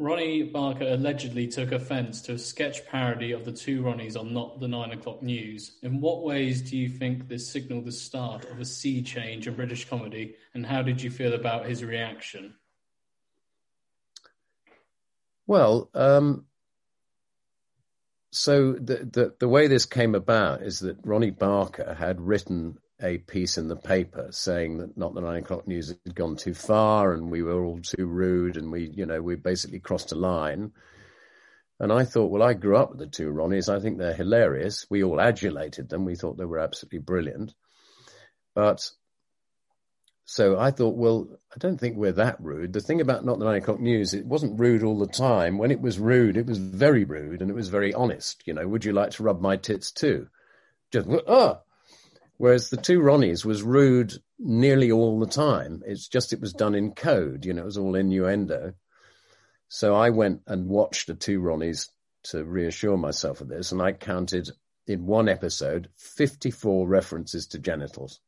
[0.00, 4.58] Ronnie Barker allegedly took offence to a sketch parody of the two Ronnies on Not
[4.58, 5.72] the Nine O'Clock News.
[5.82, 9.54] In what ways do you think this signalled the start of a sea change in
[9.54, 12.54] British comedy, and how did you feel about his reaction?
[15.46, 16.46] Well, um,
[18.30, 23.18] so the, the, the way this came about is that Ronnie Barker had written a
[23.18, 27.12] piece in the paper saying that not the nine o'clock news had gone too far
[27.12, 30.72] and we were all too rude and we, you know, we basically crossed a line.
[31.78, 33.74] And I thought, well, I grew up with the two Ronnies.
[33.74, 34.86] I think they're hilarious.
[34.90, 36.04] We all adulated them.
[36.04, 37.54] We thought they were absolutely brilliant.
[38.54, 38.90] But
[40.26, 42.72] so I thought, well, I don't think we're that rude.
[42.72, 45.58] The thing about not the nine o'clock news, it wasn't rude all the time.
[45.58, 48.42] When it was rude, it was very rude and it was very honest.
[48.46, 50.28] You know, would you like to rub my tits too?
[50.92, 51.60] Just, oh,
[52.40, 55.82] Whereas the two Ronnies was rude nearly all the time.
[55.84, 58.72] It's just it was done in code, you know, it was all innuendo.
[59.68, 61.90] So I went and watched the two Ronnies
[62.30, 64.48] to reassure myself of this, and I counted
[64.86, 68.20] in one episode 54 references to genitals.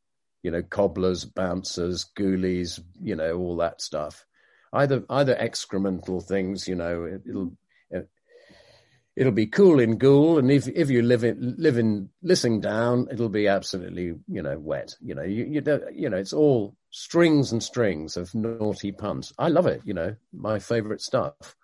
[0.42, 4.26] You know, cobblers, bouncers, ghoulies, you know, all that stuff.
[4.74, 7.56] Either either excremental things, you know, it, will
[9.16, 13.48] it'll be cool in Goole, and if if you live in live in it'll be
[13.48, 14.94] absolutely you know wet.
[15.00, 19.32] You know you you don't you know it's all strings and strings of naughty puns.
[19.38, 19.82] I love it.
[19.84, 21.56] You know my favourite stuff.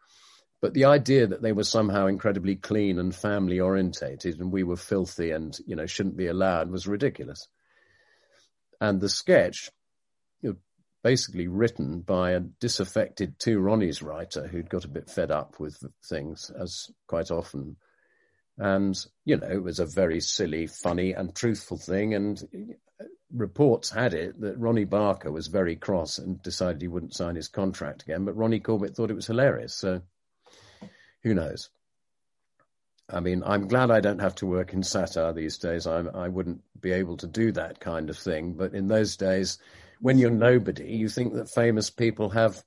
[0.61, 4.77] But the idea that they were somehow incredibly clean and family orientated, and we were
[4.77, 7.49] filthy and you know shouldn't be allowed was ridiculous.
[8.81, 9.71] And the sketch
[11.09, 15.83] basically written by a disaffected two Ronnies writer who'd got a bit fed up with
[16.05, 17.77] things, as quite often.
[18.59, 18.95] And,
[19.25, 22.13] you know, it was a very silly, funny, and truthful thing.
[22.13, 22.77] And
[23.33, 27.49] reports had it that Ronnie Barker was very cross and decided he wouldn't sign his
[27.49, 28.27] contract again.
[28.27, 29.75] But Ronnie Corbett thought it was hilarious.
[29.75, 30.03] So
[31.23, 31.71] who knows?
[33.09, 35.87] I mean, I'm glad I don't have to work in satire these days.
[35.87, 38.53] I, I wouldn't be able to do that kind of thing.
[38.53, 39.57] But in those days,
[40.01, 42.63] when you're nobody, you think that famous people have,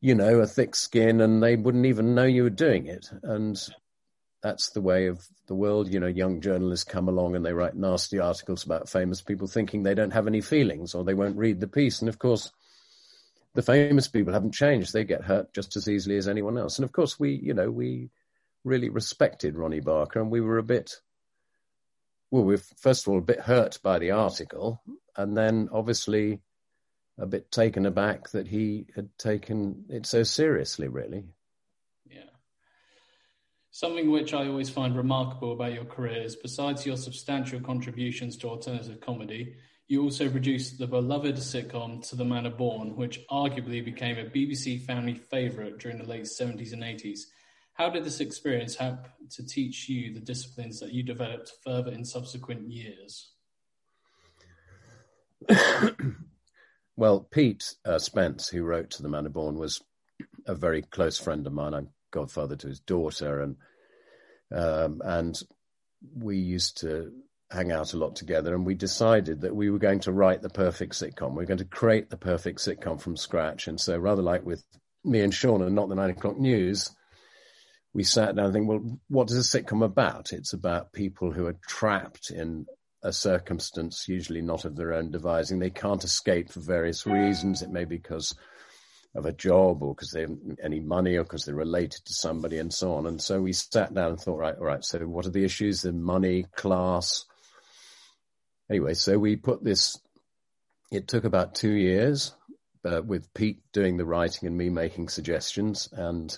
[0.00, 3.10] you know, a thick skin and they wouldn't even know you were doing it.
[3.22, 3.60] And
[4.42, 5.88] that's the way of the world.
[5.88, 9.82] You know, young journalists come along and they write nasty articles about famous people thinking
[9.82, 12.00] they don't have any feelings or they won't read the piece.
[12.00, 12.50] And of course,
[13.54, 14.92] the famous people haven't changed.
[14.92, 16.78] They get hurt just as easily as anyone else.
[16.78, 18.10] And of course, we, you know, we
[18.64, 20.96] really respected Ronnie Barker and we were a bit,
[22.30, 24.82] well, we are first of all a bit hurt by the article
[25.16, 26.40] and then obviously
[27.18, 31.24] a bit taken aback that he had taken it so seriously, really.
[32.08, 32.30] Yeah.
[33.70, 38.48] Something which I always find remarkable about your career is besides your substantial contributions to
[38.48, 39.56] alternative comedy,
[39.88, 44.80] you also produced the beloved sitcom To the Manor Born, which arguably became a BBC
[44.80, 47.20] family favourite during the late 70s and 80s.
[47.74, 52.04] How did this experience help to teach you the disciplines that you developed further in
[52.04, 53.31] subsequent years?
[56.96, 59.80] well, Pete uh, Spence, who wrote to the Manor Born, was
[60.46, 61.74] a very close friend of mine.
[61.74, 63.56] I'm godfather to his daughter, and
[64.52, 65.40] um, and
[66.14, 67.12] we used to
[67.50, 68.54] hang out a lot together.
[68.54, 71.34] And we decided that we were going to write the perfect sitcom.
[71.34, 73.68] We're going to create the perfect sitcom from scratch.
[73.68, 74.64] And so, rather like with
[75.04, 76.90] me and Sean and not the nine o'clock news,
[77.92, 80.32] we sat down and think, well, what is a sitcom about?
[80.32, 82.66] It's about people who are trapped in
[83.02, 85.58] a circumstance, usually not of their own devising.
[85.58, 87.62] They can't escape for various reasons.
[87.62, 88.34] It may be because
[89.14, 92.58] of a job or because they have any money or because they're related to somebody
[92.58, 93.06] and so on.
[93.06, 95.82] And so we sat down and thought, right, all right, so what are the issues?
[95.82, 97.24] The money, class.
[98.70, 99.98] Anyway, so we put this,
[100.90, 102.32] it took about two years
[102.84, 106.36] uh, with Pete doing the writing and me making suggestions and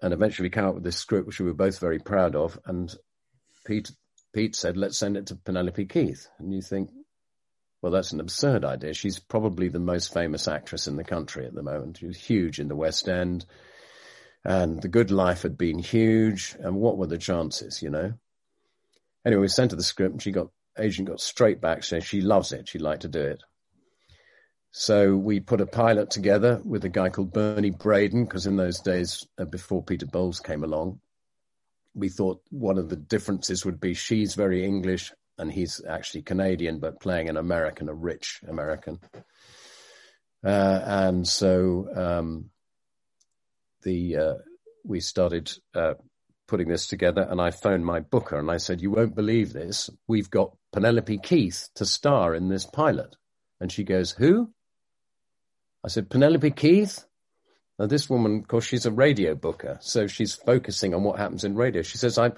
[0.00, 2.58] and eventually we came up with this script which we were both very proud of
[2.66, 2.94] and
[3.66, 3.90] Pete
[4.38, 6.28] Pete said, let's send it to Penelope Keith.
[6.38, 6.92] And you think,
[7.82, 8.94] well, that's an absurd idea.
[8.94, 11.96] She's probably the most famous actress in the country at the moment.
[11.98, 13.44] She was huge in the West End.
[14.44, 16.54] And The Good Life had been huge.
[16.60, 18.12] And what were the chances, you know?
[19.26, 22.20] Anyway, we sent her the script and she got, agent got straight back saying she
[22.20, 22.68] loves it.
[22.68, 23.42] She'd like to do it.
[24.70, 28.78] So we put a pilot together with a guy called Bernie Braden, because in those
[28.78, 31.00] days, uh, before Peter Bowles came along,
[31.98, 36.78] we thought one of the differences would be she's very English and he's actually Canadian,
[36.78, 38.98] but playing an American, a rich American.
[40.44, 42.50] Uh, and so um,
[43.82, 44.34] the uh,
[44.84, 45.94] we started uh,
[46.46, 49.90] putting this together, and I phoned my booker and I said, "You won't believe this.
[50.06, 53.16] We've got Penelope Keith to star in this pilot."
[53.60, 54.50] And she goes, "Who?"
[55.84, 57.04] I said, "Penelope Keith."
[57.78, 61.44] Now, this woman, of course, she's a radio booker, so she's focusing on what happens
[61.44, 61.82] in radio.
[61.82, 62.34] She says, "I'm."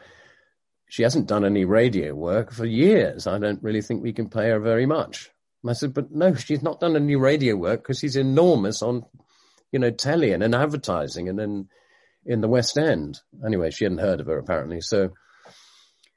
[0.91, 3.29] She hasn't done any radio work for years.
[3.29, 5.31] I don't really think we can pay her very much.
[5.63, 9.05] And I said, but no, she's not done any radio work because she's enormous on,
[9.71, 11.69] you know, telly and in advertising and then
[12.27, 13.21] in the West End.
[13.47, 14.81] Anyway, she hadn't heard of her apparently.
[14.81, 15.11] So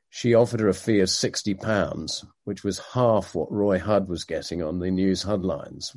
[0.10, 4.24] she offered her a fee of sixty pounds, which was half what Roy Hudd was
[4.24, 5.96] getting on the news headlines,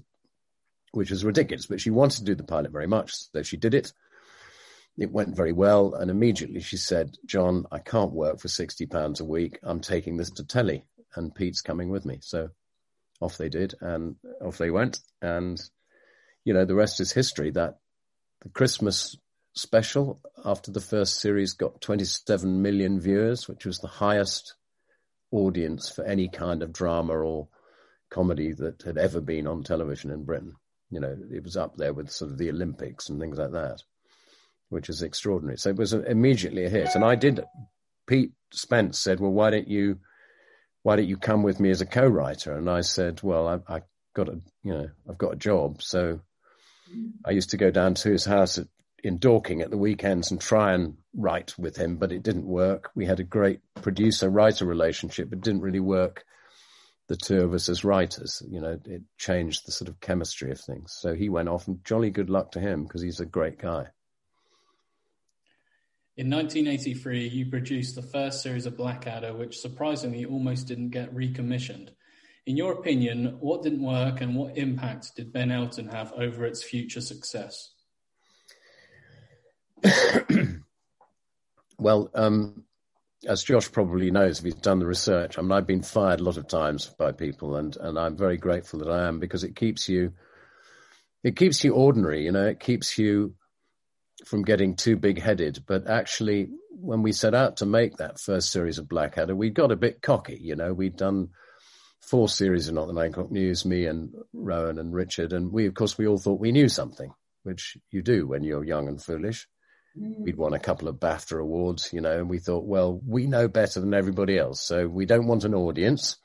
[0.93, 1.67] which was ridiculous.
[1.67, 3.93] But she wanted to do the pilot very much, so she did it.
[4.99, 9.21] It went very well, and immediately she said, "John, I can't work for sixty pounds
[9.21, 9.59] a week.
[9.63, 12.51] I'm taking this to telly, and Pete's coming with me." So
[13.21, 15.61] off they did, and off they went, and
[16.45, 17.51] you know the rest is history.
[17.51, 17.79] That
[18.41, 19.17] the Christmas
[19.55, 24.55] special after the first series got 27 million viewers, which was the highest
[25.31, 27.49] audience for any kind of drama or
[28.11, 30.55] comedy that had ever been on television in Britain.
[30.91, 33.83] You know, it was up there with sort of the Olympics and things like that,
[34.69, 35.59] which is extraordinary.
[35.59, 36.95] So it was immediately a hit.
[36.95, 37.45] And I did,
[38.07, 39.99] Pete Spence said, well, why don't you,
[40.83, 42.57] why don't you come with me as a co-writer?
[42.57, 43.83] And I said, well, I, I
[44.15, 45.83] got a, you know, I've got a job.
[45.83, 46.21] So
[47.25, 48.69] I used to go down to his house at
[49.07, 52.91] in Dorking at the weekends and try and write with him, but it didn't work.
[52.97, 56.25] We had a great producer writer relationship, but didn't really work.
[57.09, 60.61] The two of us as writers, you know, it changed the sort of chemistry of
[60.61, 60.97] things.
[60.99, 63.87] So he went off, and jolly good luck to him because he's a great guy.
[66.17, 71.93] In 1983, you produced the first series of Blackadder, which surprisingly almost didn't get recommissioned.
[72.47, 76.63] In your opinion, what didn't work and what impact did Ben Elton have over its
[76.63, 77.73] future success?
[81.79, 82.65] well, um,
[83.25, 86.25] as Josh probably knows, if he's done the research, I mean, I've been fired a
[86.25, 89.57] lot of times by people, and and I'm very grateful that I am because it
[89.57, 90.13] keeps you,
[91.25, 93.35] it keeps you ordinary, you know, it keeps you
[94.25, 95.65] from getting too big-headed.
[95.67, 99.73] But actually, when we set out to make that first series of Blackadder, we got
[99.73, 101.31] a bit cocky, you know, we'd done
[102.01, 105.75] four series of Not the O'clock News, me and Rowan and Richard, and we, of
[105.75, 109.49] course, we all thought we knew something, which you do when you're young and foolish.
[109.99, 110.21] Mm.
[110.21, 113.49] We'd won a couple of BAFTA awards, you know, and we thought, well, we know
[113.49, 114.63] better than everybody else.
[114.63, 116.17] So we don't want an audience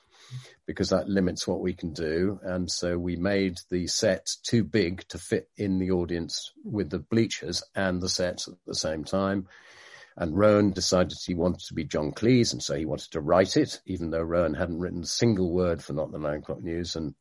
[0.65, 2.39] because that limits what we can do.
[2.43, 6.99] And so we made the sets too big to fit in the audience with the
[6.99, 9.47] bleachers and the sets at the same time.
[10.17, 13.55] And Rowan decided he wanted to be John Cleese, and so he wanted to write
[13.55, 16.95] it, even though Rowan hadn't written a single word for Not the Nine O'Clock News.
[16.95, 17.15] And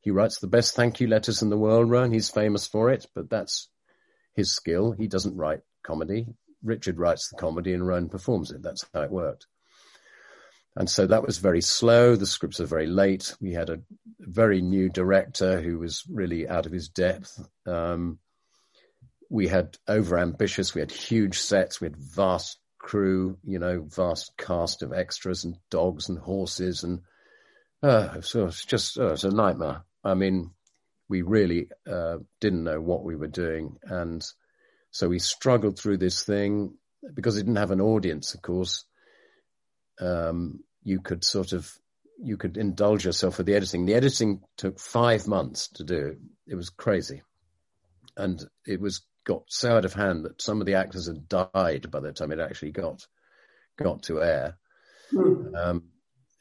[0.00, 2.12] he writes the best thank you letters in the world, Rowan.
[2.12, 3.68] He's famous for it, but that's
[4.34, 4.92] his skill.
[4.92, 6.26] He doesn't write comedy.
[6.62, 8.62] Richard writes the comedy and Rowan performs it.
[8.62, 9.46] That's how it worked.
[10.74, 12.16] And so that was very slow.
[12.16, 13.34] The scripts are very late.
[13.40, 13.80] We had a
[14.20, 17.40] very new director who was really out of his depth.
[17.66, 18.18] Um,
[19.30, 20.74] we had over ambitious.
[20.74, 21.80] We had huge sets.
[21.80, 26.84] We had vast crew, you know, vast cast of extras and dogs and horses.
[26.84, 27.00] And
[27.82, 29.82] uh, so it's just, uh, it was a nightmare.
[30.04, 30.50] I mean,
[31.08, 33.76] we really uh, didn't know what we were doing.
[33.82, 34.22] And
[34.96, 36.72] so we struggled through this thing
[37.12, 38.84] because it didn't have an audience, of course.
[40.00, 41.70] Um, you could sort of
[42.18, 43.84] you could indulge yourself with the editing.
[43.84, 46.16] The editing took five months to do.
[46.46, 47.20] It was crazy,
[48.16, 51.90] and it was got so out of hand that some of the actors had died
[51.90, 53.06] by the time it actually got
[53.76, 54.56] got to air.
[55.12, 55.54] Mm.
[55.54, 55.82] Um,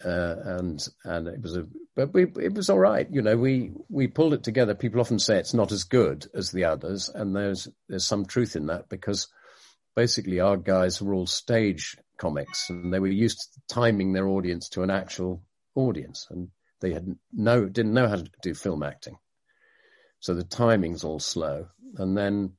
[0.01, 3.71] uh, and and it was a but we it was all right you know we
[3.89, 4.75] we pulled it together.
[4.75, 8.55] People often say it's not as good as the others and there's there's some truth
[8.55, 9.27] in that because
[9.95, 14.69] basically our guys were all stage comics and they were used to timing their audience
[14.69, 15.41] to an actual
[15.75, 16.49] audience and
[16.81, 19.17] they had no didn't know how to do film acting.
[20.19, 21.67] So the timing's all slow.
[21.97, 22.53] And then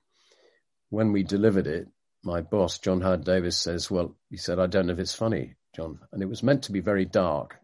[0.91, 1.89] when we delivered it
[2.23, 5.55] my boss John Howard Davies says well he said i don't know if it's funny
[5.77, 7.59] John, and it was meant to be very dark.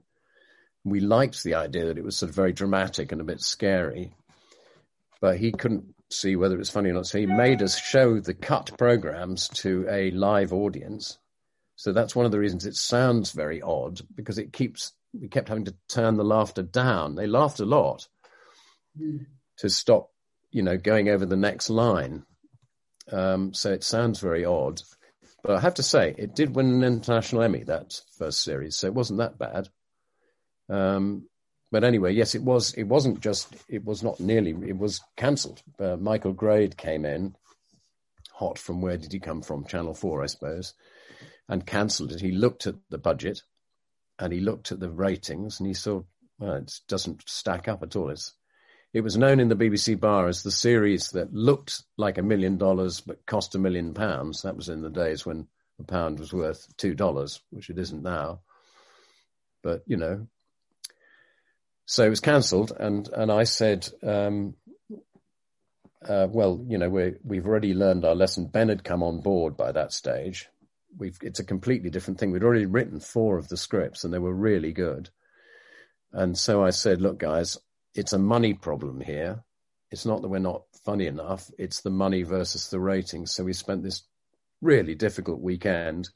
[0.85, 4.15] We liked the idea that it was sort of very dramatic and a bit scary,
[5.21, 7.07] but he couldn't see whether it was funny or not.
[7.07, 11.19] So he made us show the cut programs to a live audience.
[11.77, 15.49] So that's one of the reasons it sounds very odd because it keeps we kept
[15.49, 17.15] having to turn the laughter down.
[17.15, 18.09] They laughed a lot
[18.99, 19.27] mm.
[19.59, 20.11] to stop,
[20.51, 22.25] you know, going over the next line.
[23.11, 24.81] Um, so it sounds very odd.
[25.43, 28.87] But I have to say, it did win an international Emmy that first series, so
[28.87, 29.69] it wasn't that bad.
[30.69, 31.29] Um,
[31.71, 32.75] but anyway, yes, it was.
[32.75, 33.57] It wasn't just.
[33.69, 34.51] It was not nearly.
[34.69, 35.63] It was cancelled.
[35.79, 37.35] Uh, Michael Grade came in,
[38.33, 39.65] hot from where did he come from?
[39.65, 40.75] Channel Four, I suppose,
[41.49, 42.21] and cancelled it.
[42.21, 43.43] He looked at the budget
[44.19, 46.03] and he looked at the ratings and he saw,
[46.39, 48.11] well, it doesn't stack up at all.
[48.11, 48.35] It's,
[48.93, 52.59] it was known in the BBC bar as the series that looked like a million
[52.59, 54.43] dollars but cost a million pounds.
[54.43, 55.49] That was in the days when
[55.81, 58.41] a pound was worth two dollars, which it isn't now.
[59.63, 60.27] But you know,
[61.87, 64.55] so it was cancelled, and and I said, um,
[66.07, 68.47] uh, well, you know, we we've already learned our lesson.
[68.47, 70.49] Ben had come on board by that stage.
[70.97, 72.31] We've it's a completely different thing.
[72.31, 75.11] We'd already written four of the scripts, and they were really good.
[76.13, 77.57] And so I said, look, guys,
[77.95, 79.43] it's a money problem here.
[79.91, 81.51] It's not that we're not funny enough.
[81.59, 83.33] It's the money versus the ratings.
[83.33, 84.03] So we spent this
[84.61, 86.09] really difficult weekend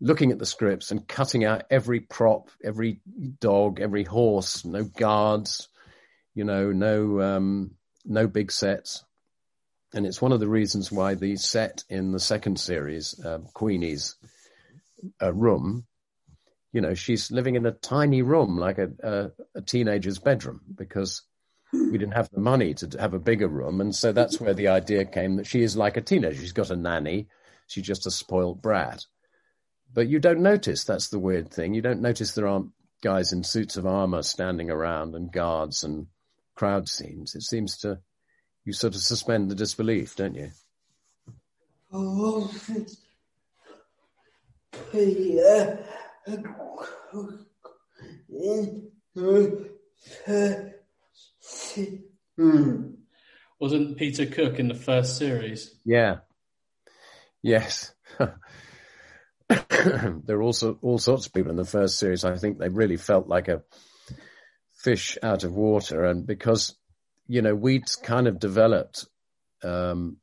[0.00, 3.00] looking at the scripts and cutting out every prop, every
[3.40, 5.68] dog, every horse, no guards,
[6.34, 7.72] you know, no um,
[8.04, 9.04] no big sets.
[9.94, 14.16] And it's one of the reasons why the set in the second series, uh, Queenie's
[15.22, 15.86] uh, room,
[16.72, 21.22] you know, she's living in a tiny room, like a, a, a teenager's bedroom, because
[21.72, 23.80] we didn't have the money to have a bigger room.
[23.80, 26.38] And so that's where the idea came that she is like a teenager.
[26.38, 27.28] She's got a nanny.
[27.66, 29.06] She's just a spoiled brat.
[29.94, 30.84] But you don't notice.
[30.84, 31.74] That's the weird thing.
[31.74, 32.70] You don't notice there aren't
[33.02, 36.06] guys in suits of armor standing around and guards and
[36.54, 37.34] crowd scenes.
[37.34, 37.98] It seems to,
[38.64, 40.50] you sort of suspend the disbelief, don't you?
[41.92, 42.50] Oh,
[44.92, 45.76] yeah.
[53.58, 55.74] Wasn't Peter Cook in the first series?
[55.84, 56.18] Yeah.
[57.42, 57.92] Yes.
[59.48, 62.24] there are also all sorts of people in the first series.
[62.24, 63.62] I think they really felt like a
[64.82, 66.74] fish out of water, and because
[67.26, 69.06] you know we'd kind of developed
[69.62, 70.18] um,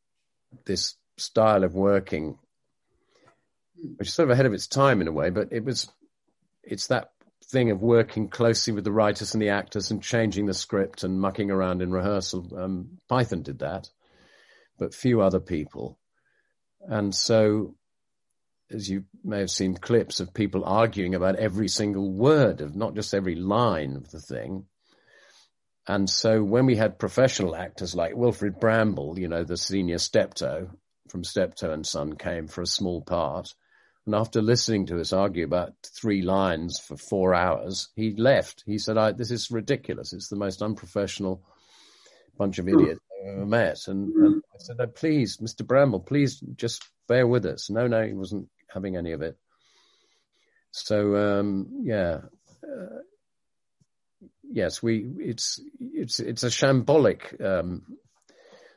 [0.65, 2.37] this style of working
[3.97, 5.89] which is sort of ahead of its time in a way, but it was,
[6.63, 7.11] it's that
[7.45, 11.19] thing of working closely with the writers and the actors and changing the script and
[11.19, 12.49] mucking around in rehearsal.
[12.57, 13.89] Um, Python did that,
[14.77, 15.99] but few other people.
[16.81, 17.75] And so,
[18.73, 22.95] as you may have seen clips of people arguing about every single word of not
[22.95, 24.65] just every line of the thing.
[25.87, 30.69] And so when we had professional actors like Wilfrid Brambell, you know, the senior Steptoe
[31.09, 33.53] from Steptoe and Son came for a small part
[34.05, 38.63] and after listening to us argue about three lines for four hours, he left.
[38.65, 40.11] He said, "This is ridiculous.
[40.11, 41.41] It's the most unprofessional
[42.37, 42.79] bunch of hmm.
[42.79, 45.65] idiots I've ever met." And, and I said, oh, "Please, Mr.
[45.65, 49.37] Brambell, please just bear with us." No, no, he wasn't having any of it.
[50.71, 52.21] So um, yeah,
[52.63, 52.99] uh,
[54.43, 57.83] yes, we it's it's it's a shambolic um,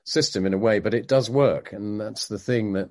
[0.05, 2.90] system in a way, but it does work, and that's the thing that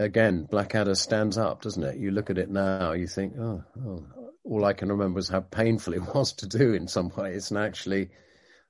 [0.00, 1.98] again, Blackadder stands up, doesn't it?
[1.98, 4.06] You look at it now, you think, oh, oh,
[4.44, 7.50] all I can remember is how painful it was to do in some ways.
[7.50, 8.10] And actually,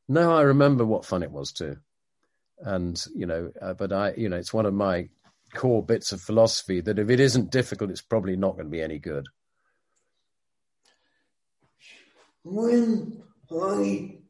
[0.09, 1.77] no, I remember what fun it was too.
[2.59, 5.09] And, you know, uh, but I, you know, it's one of my
[5.53, 8.83] core bits of philosophy that if it isn't difficult, it's probably not going to be
[8.83, 9.27] any good.
[12.43, 13.23] When
[13.53, 14.21] I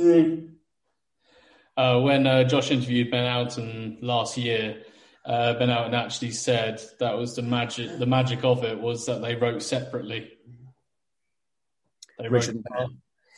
[0.00, 0.37] I
[1.78, 4.82] uh, when uh, Josh interviewed Ben Elton last year,
[5.24, 7.98] uh, Ben Elton actually said that was the magic.
[7.98, 10.32] The magic of it was that they wrote separately.
[12.18, 12.50] They wrote.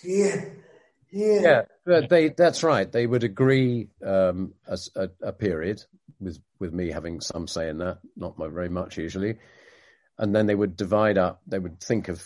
[0.02, 0.44] Yeah.
[1.12, 2.90] Yeah, yeah but they that's right.
[2.90, 5.82] They would agree um, a, a, a, period
[6.20, 9.36] with with me having some say in that, not very much usually,
[10.18, 11.42] and then they would divide up.
[11.48, 12.24] They would think of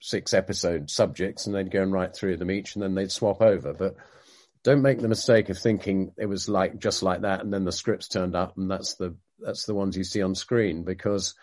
[0.00, 3.10] six episode subjects, and they'd go and write three of them each, and then they'd
[3.10, 3.74] swap over.
[3.74, 3.96] But
[4.62, 7.72] don't make the mistake of thinking it was like just like that, and then the
[7.72, 11.34] scripts turned up, and that's the that's the ones you see on screen because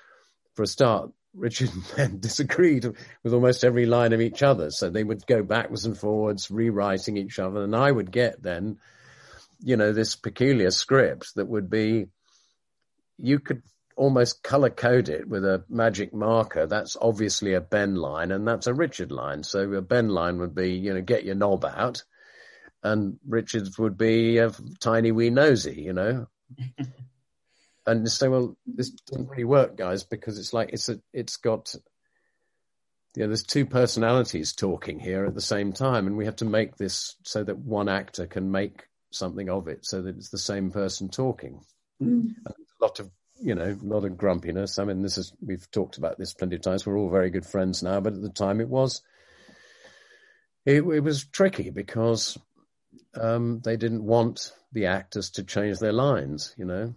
[0.56, 2.86] for a start, Richard and Ben disagreed
[3.24, 4.72] with almost every line of each other.
[4.72, 7.62] So they would go backwards and forwards, rewriting each other.
[7.62, 8.78] And I would get then,
[9.62, 12.08] you know, this peculiar script that would be,
[13.18, 13.64] you could
[13.98, 16.68] almost color code it with a magic marker.
[16.68, 19.44] That's obviously a Ben line and that's a Richard line.
[19.44, 22.04] So a Ben line would be, you know, get your knob out.
[22.86, 26.28] And Richard's would be a tiny wee nosy, you know.
[27.88, 31.74] and say, well, this doesn't really work, guys, because it's like it's a, it's got,
[33.16, 36.46] you know, there's two personalities talking here at the same time, and we have to
[36.46, 40.38] make this so that one actor can make something of it so that it's the
[40.38, 41.62] same person talking.
[42.02, 42.36] Mm.
[42.46, 43.10] A lot of
[43.42, 44.80] you know, a lot of grumpiness.
[44.80, 46.86] I mean, this is we've talked about this plenty of times.
[46.86, 49.02] We're all very good friends now, but at the time it was
[50.66, 52.38] it, it was tricky because
[53.20, 56.94] um, they didn't want the actors to change their lines, you know.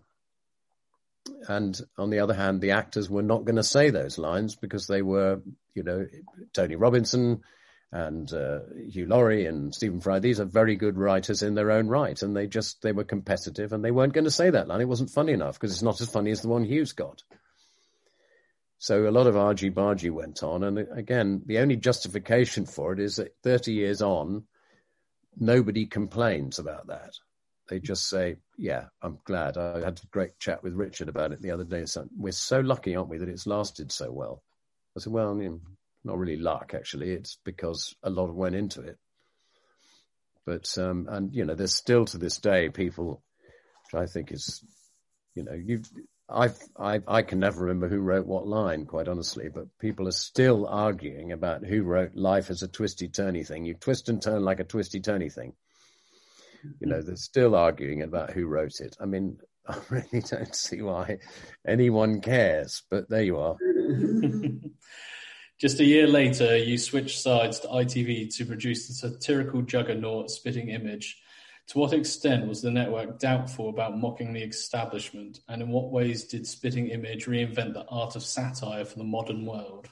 [1.48, 4.86] And on the other hand, the actors were not going to say those lines because
[4.86, 5.40] they were,
[5.74, 6.06] you know,
[6.52, 7.42] Tony Robinson
[7.90, 8.60] and uh,
[8.90, 10.18] Hugh Laurie and Stephen Fry.
[10.18, 13.72] These are very good writers in their own right, and they just they were competitive,
[13.72, 14.80] and they weren't going to say that line.
[14.80, 17.22] It wasn't funny enough because it's not as funny as the one Hugh's got.
[18.78, 23.00] So a lot of argy bargy went on, and again, the only justification for it
[23.00, 24.44] is that 30 years on,
[25.38, 27.14] nobody complains about that.
[27.68, 31.42] They just say, "Yeah, I'm glad." I had a great chat with Richard about it
[31.42, 31.84] the other day.
[31.84, 34.42] So we're so lucky, aren't we, that it's lasted so well?
[34.96, 35.60] I said, "Well, I mean,
[36.04, 37.10] not really luck, actually.
[37.10, 38.98] It's because a lot went into it."
[40.46, 43.22] But um, and you know, there's still to this day people,
[43.84, 44.64] which I think is,
[45.34, 45.82] you know, you
[46.30, 49.48] I, I I can never remember who wrote what line, quite honestly.
[49.48, 53.74] But people are still arguing about who wrote "Life as a twisty turny thing." You
[53.74, 55.54] twist and turn like a twisty turny thing.
[56.80, 58.96] You know, they're still arguing about who wrote it.
[59.00, 61.18] I mean, I really don't see why
[61.66, 62.82] anyone cares.
[62.90, 63.56] But there you are.
[65.58, 70.68] Just a year later, you switched sides to ITV to produce the satirical juggernaut Spitting
[70.68, 71.20] Image
[71.68, 76.24] to what extent was the network doubtful about mocking the establishment, and in what ways
[76.24, 79.88] did Spitting Image reinvent the art of satire for the modern world?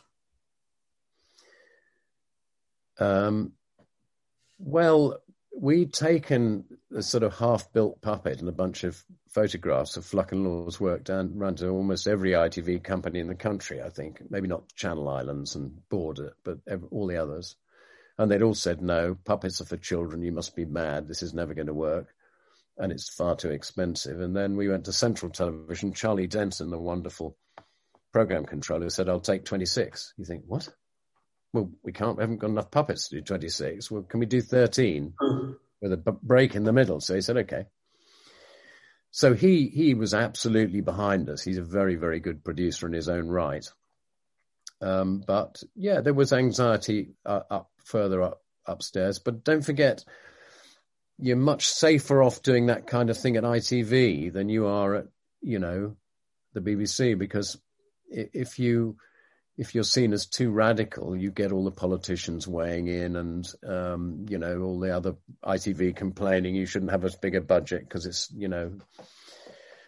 [2.99, 3.53] Um,
[4.59, 5.19] well,
[5.55, 6.65] we'd taken
[6.95, 11.05] a sort of half-built puppet and a bunch of photographs of Fluck and Law's work
[11.05, 13.83] down run to almost every ITV company in the country.
[13.83, 17.57] I think maybe not Channel Islands and Border, but every, all the others.
[18.19, 20.23] And they'd all said, no, puppets are for children.
[20.23, 21.07] You must be mad.
[21.07, 22.15] This is never going to work.
[22.79, 24.21] And it's far too expensive.
[24.21, 25.93] And then we went to Central Television.
[25.93, 27.37] Charlie Denton, the wonderful
[28.13, 30.15] program controller, said, I'll take 26.
[30.17, 30.69] You think, what?
[31.53, 33.91] Well, we can't, we haven't got enough puppets to do 26.
[33.91, 35.15] Well, can we do 13
[35.81, 37.01] with a b- break in the middle?
[37.01, 37.65] So he said, okay.
[39.11, 41.43] So he, he was absolutely behind us.
[41.43, 43.67] He's a very, very good producer in his own right.
[44.83, 49.19] Um, but yeah, there was anxiety uh, up further up upstairs.
[49.19, 50.05] But don't forget,
[51.19, 55.07] you're much safer off doing that kind of thing at ITV than you are at,
[55.41, 55.97] you know,
[56.53, 57.59] the BBC because
[58.09, 58.97] if you
[59.59, 64.27] if you're seen as too radical, you get all the politicians weighing in and, um,
[64.29, 65.15] you know, all the other
[65.45, 68.73] ITV complaining you shouldn't have a bigger budget because it's, you know,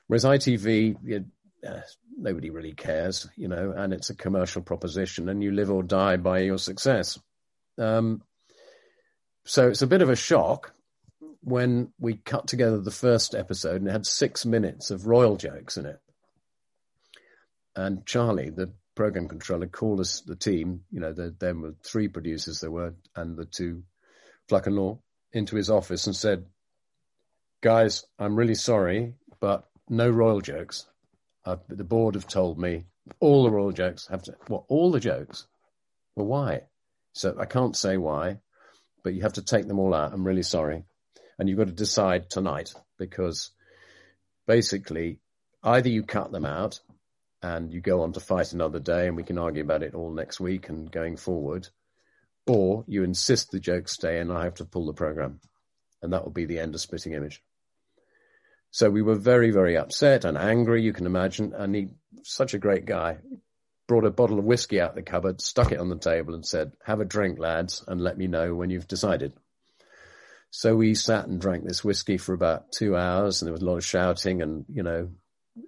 [0.07, 1.26] whereas ITV,
[1.66, 1.80] uh,
[2.16, 6.16] nobody really cares, you know, and it's a commercial proposition and you live or die
[6.16, 7.18] by your success.
[7.79, 8.22] Um,
[9.45, 10.74] so it's a bit of a shock
[11.43, 15.76] when we cut together the first episode and it had six minutes of royal jokes
[15.76, 16.01] in it.
[17.74, 22.09] And Charlie, the program controller, called us, the team, you know, the, there were three
[22.09, 23.85] producers there were, and the two,
[24.49, 24.99] Fluck and Law,
[25.33, 26.45] into his office and said,
[27.61, 30.87] guys, I'm really sorry, but no royal jokes.
[31.45, 32.85] Uh, the board have told me
[33.20, 35.47] all the royal jokes have to, what, all the jokes?
[36.16, 36.62] Well, why?
[37.19, 38.39] So I can't say why,
[39.03, 40.12] but you have to take them all out.
[40.12, 40.85] I'm really sorry.
[41.37, 43.51] And you've got to decide tonight because
[44.47, 45.19] basically
[45.64, 46.81] either you cut them out
[47.43, 50.12] and you go on to fight another day and we can argue about it all
[50.12, 51.69] next week and going forward,
[52.47, 55.41] or you insist the jokes stay and I have to pull the program.
[56.01, 57.43] And that will be the end of Spitting Image.
[58.71, 61.53] So we were very, very upset and angry, you can imagine.
[61.53, 61.89] And he,
[62.23, 63.19] such a great guy,
[63.89, 66.72] brought a bottle of whiskey out the cupboard, stuck it on the table, and said,
[66.84, 69.32] Have a drink, lads, and let me know when you've decided.
[70.51, 73.64] So we sat and drank this whiskey for about two hours, and there was a
[73.64, 75.11] lot of shouting and, you know,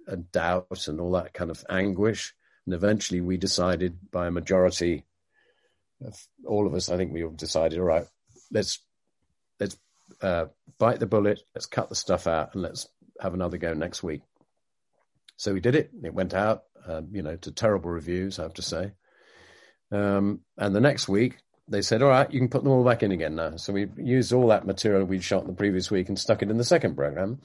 [0.07, 2.33] and doubt and all that kind of anguish.
[2.65, 5.03] And eventually we decided by a majority
[6.05, 6.15] of
[6.45, 8.05] all of us, I think we all decided, all right,
[8.51, 8.79] let's,
[9.59, 9.77] let's
[10.21, 10.45] uh,
[10.77, 12.87] bite the bullet, let's cut the stuff out, and let's
[13.19, 14.21] have another go next week.
[15.37, 15.91] So we did it.
[16.03, 18.91] It went out uh, you know, to terrible reviews, I have to say.
[19.91, 23.03] Um, and the next week, they said, all right, you can put them all back
[23.03, 23.55] in again now.
[23.57, 26.57] So we used all that material we'd shot the previous week and stuck it in
[26.57, 27.39] the second program.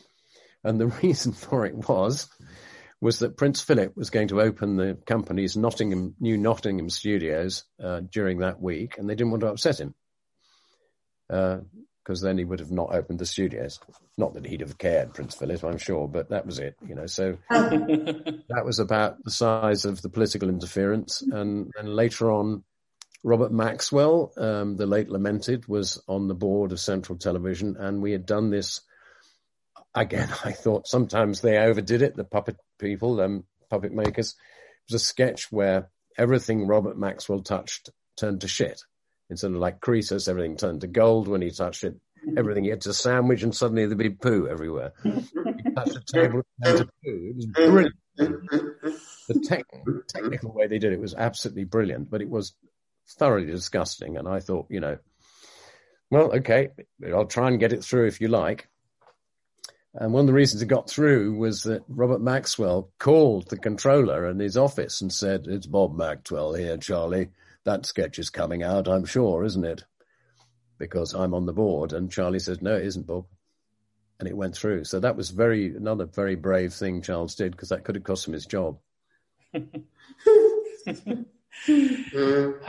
[0.65, 2.29] And the reason for it was,
[3.01, 8.01] was that Prince Philip was going to open the company's Nottingham, new Nottingham studios uh,
[8.01, 9.95] during that week, and they didn't want to upset him.
[11.29, 11.59] Uh,
[12.07, 13.81] because then he would have not opened the studios.
[14.17, 17.07] Not that he'd have cared, Prince Philip, I'm sure, but that was it, you know.
[17.07, 21.21] So that was about the size of the political interference.
[21.23, 22.63] And, and later on,
[23.25, 28.13] Robert Maxwell, um, the late lamented, was on the board of Central Television, and we
[28.13, 28.83] had done this
[29.93, 32.15] again, I thought sometimes they overdid it.
[32.15, 34.37] The puppet people, um, puppet makers.
[34.89, 38.81] It was a sketch where everything Robert Maxwell touched turned to shit.
[39.29, 41.97] Instead of like Croesus, everything turned to gold when he touched it.
[42.37, 44.93] Everything he had to sandwich, and suddenly there'd be poo everywhere.
[45.05, 46.91] he touched the table, it to poo.
[47.05, 47.95] It was brilliant.
[48.17, 49.65] The tech,
[50.09, 52.55] technical way they did it was absolutely brilliant, but it was
[53.19, 54.17] thoroughly disgusting.
[54.17, 54.99] And I thought, you know,
[56.11, 56.71] well, okay,
[57.13, 58.69] I'll try and get it through if you like.
[59.95, 64.29] And one of the reasons it got through was that Robert Maxwell called the controller
[64.29, 67.31] in his office and said, It's Bob Maxwell here, Charlie.
[67.67, 69.85] That sketch is coming out, I'm sure, isn't it?
[70.79, 71.93] Because I'm on the board.
[71.93, 73.27] And Charlie says, No, it isn't, Bob.
[74.21, 74.85] And it went through.
[74.85, 78.27] So that was very another very brave thing Charles did because that could have cost
[78.27, 78.79] him his job.
[79.53, 79.65] How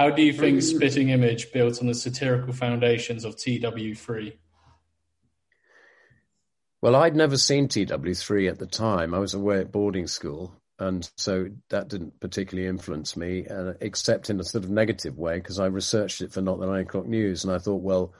[0.10, 4.34] do you think Spitting Image built on the satirical foundations of TW3?
[6.82, 9.14] Well, I'd never seen TW3 at the time.
[9.14, 14.30] I was away at boarding school, and so that didn't particularly influence me, uh, except
[14.30, 17.08] in a sort of negative way, because I researched it for Not the Nine O'Clock
[17.08, 18.14] News, and I thought, well,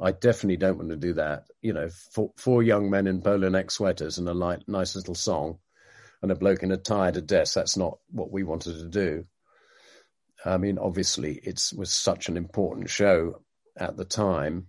[0.00, 1.44] I definitely don't want to do that.
[1.62, 5.14] You know, four, four young men in polo neck sweaters and a light, nice little
[5.14, 5.58] song,
[6.20, 7.54] and a bloke in a tie to death.
[7.54, 9.24] That's not what we wanted to do.
[10.44, 13.42] I mean, obviously, it was such an important show
[13.76, 14.66] at the time,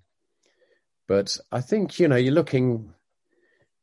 [1.08, 2.94] but I think you know, you're looking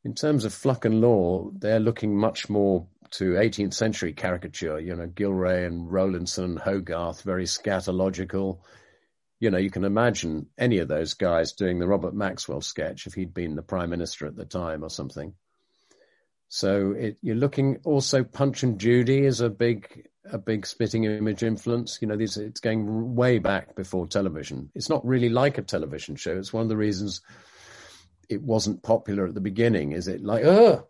[0.04, 4.94] in terms of Fluck and Law, they're looking much more to 18th century caricature, you
[4.94, 8.61] know, Gillray and Rowlandson, and Hogarth, very scatological.
[9.40, 13.14] You know, you can imagine any of those guys doing the Robert Maxwell sketch if
[13.14, 15.34] he'd been the prime minister at the time or something.
[16.48, 21.42] So it, you're looking also Punch and Judy is a big a big spitting image
[21.42, 21.98] influence.
[22.00, 24.70] You know, these it's going way back before television.
[24.74, 26.36] It's not really like a television show.
[26.36, 27.22] It's one of the reasons
[28.30, 29.92] it wasn't popular at the beginning?
[29.92, 30.86] Is it like, oh,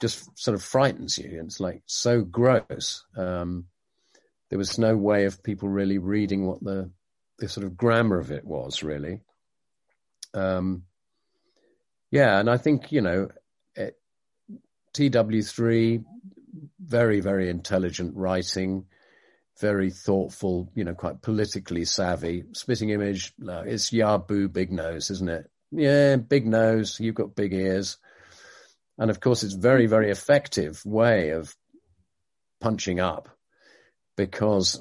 [0.00, 1.38] just sort of frightens you?
[1.38, 3.04] And it's like so gross.
[3.16, 3.66] Um,
[4.48, 6.90] there was no way of people really reading what the
[7.38, 9.20] the sort of grammar of it was really.
[10.34, 10.84] Um,
[12.10, 13.28] yeah, and I think you know,
[14.94, 16.04] TW3,
[16.80, 18.86] very very intelligent writing,
[19.60, 22.44] very thoughtful, you know, quite politically savvy.
[22.52, 25.50] Spitting Image, no, it's Yabu Big Nose, isn't it?
[25.72, 27.98] yeah, big nose, you've got big ears.
[29.00, 31.56] And of course, it's very, very effective way of
[32.60, 33.30] punching up
[34.14, 34.78] because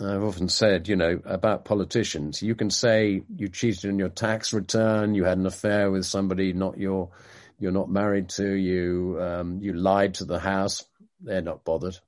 [0.00, 4.52] I've often said, you know, about politicians, you can say you cheated on your tax
[4.52, 7.10] return, you had an affair with somebody not your,
[7.58, 10.84] you're not married to, you, um, you lied to the house.
[11.20, 11.98] They're not bothered.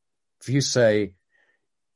[0.40, 1.14] If you say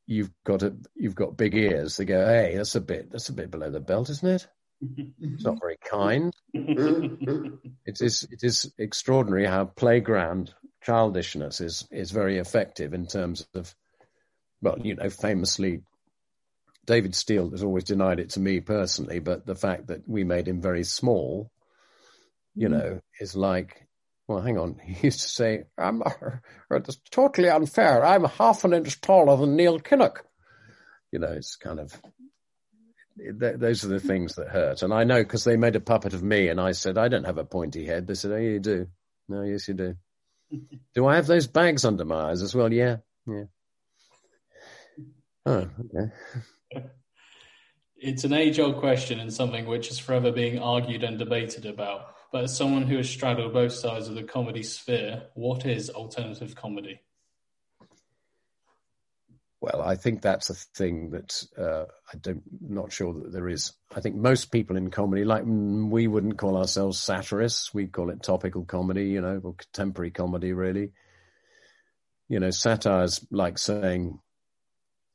[0.04, 3.32] you've got a, you've got big ears, they go, hey, that's a bit, that's a
[3.32, 4.48] bit below the belt, isn't it?
[4.82, 5.34] Mm-hmm.
[5.34, 6.34] It's not very kind.
[6.54, 7.54] Mm-hmm.
[7.86, 13.74] it is it is extraordinary how playground childishness is is very effective in terms of
[14.62, 15.82] well, you know, famously
[16.86, 20.48] David Steel has always denied it to me personally, but the fact that we made
[20.48, 21.50] him very small,
[22.54, 22.72] you mm.
[22.72, 23.86] know, is like
[24.26, 24.80] well, hang on.
[24.84, 26.10] He used to say, I'm uh,
[26.70, 28.04] it's totally unfair.
[28.04, 30.18] I'm half an inch taller than Neil Kinnock.
[31.12, 32.00] You know, it's kind of
[33.16, 34.82] th- those are the things that hurt.
[34.82, 37.24] And I know because they made a puppet of me, and I said, I don't
[37.24, 38.06] have a pointy head.
[38.06, 38.86] They said, Oh, you do.
[39.28, 39.96] No, yes, you do.
[40.94, 42.72] do I have those bags under my eyes as well?
[42.72, 43.44] Yeah, yeah.
[45.46, 46.84] Oh, okay.
[47.96, 52.14] It's an age old question and something which is forever being argued and debated about.
[52.32, 56.54] But as someone who has straddled both sides of the comedy sphere, what is alternative
[56.54, 57.00] comedy?
[59.64, 63.72] Well, I think that's a thing that uh, I don't not sure that there is.
[63.96, 68.10] I think most people in comedy, like mm, we wouldn't call ourselves satirists, we call
[68.10, 70.92] it topical comedy, you know, or contemporary comedy, really.
[72.28, 74.18] You know, satire is like saying,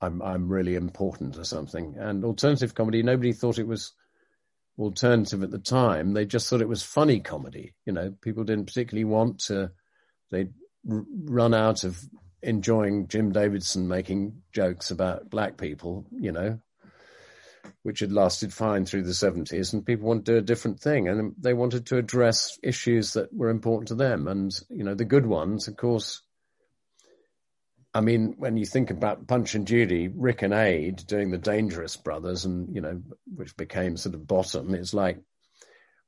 [0.01, 1.97] "I'm I'm really important" or something.
[1.99, 3.93] And alternative comedy, nobody thought it was
[4.79, 6.13] alternative at the time.
[6.13, 7.75] They just thought it was funny comedy.
[7.85, 9.69] You know, people didn't particularly want to.
[10.31, 12.03] They'd run out of
[12.41, 16.59] enjoying Jim Davidson making jokes about black people, you know,
[17.83, 21.07] which had lasted fine through the 70s, and people wanted to do a different thing,
[21.07, 24.27] and they wanted to address issues that were important to them.
[24.27, 26.21] And, you know, the good ones, of course,
[27.93, 31.97] I mean, when you think about Punch and Judy, Rick and Ade doing the Dangerous
[31.97, 33.01] Brothers, and, you know,
[33.35, 35.19] which became sort of bottom, it's like,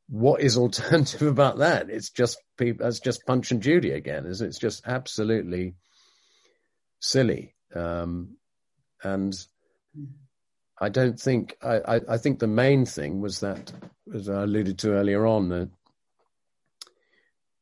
[0.07, 1.89] what is alternative about that?
[1.89, 5.75] It's just people, it's just Punch and Judy again, is It's just absolutely
[7.02, 7.54] silly.
[7.76, 8.38] Um,
[9.04, 9.34] and
[10.80, 13.72] I don't think, I, I, I, think the main thing was that,
[14.14, 15.70] as I alluded to earlier on, that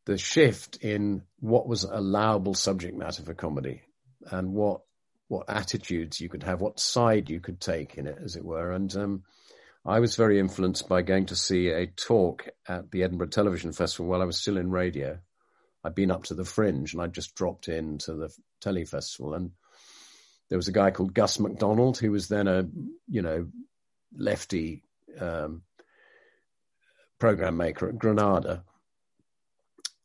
[0.06, 3.82] the shift in what was allowable subject matter for comedy
[4.32, 4.82] and what
[5.28, 8.72] what attitudes you could have, what side you could take in it, as it were.
[8.72, 9.24] And um,
[9.86, 14.08] I was very influenced by going to see a talk at the Edinburgh Television Festival
[14.08, 15.20] while I was still in radio.
[15.84, 19.34] I'd been up to the Fringe and I'd just dropped in to the Telly Festival,
[19.34, 19.52] and
[20.50, 22.68] there was a guy called Gus MacDonald who was then a
[23.08, 23.48] you know
[24.16, 24.84] lefty
[25.20, 25.64] um,
[27.20, 28.64] program maker at Granada.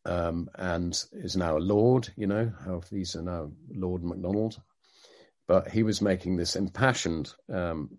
[0.07, 4.61] Um, and is now a lord, you know, how he's now Lord MacDonald
[5.47, 7.99] but he was making this impassioned um,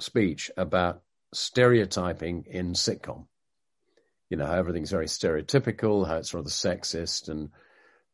[0.00, 1.02] speech about
[1.32, 3.26] stereotyping in sitcom.
[4.30, 7.50] You know, how everything's very stereotypical, how it's rather sexist, and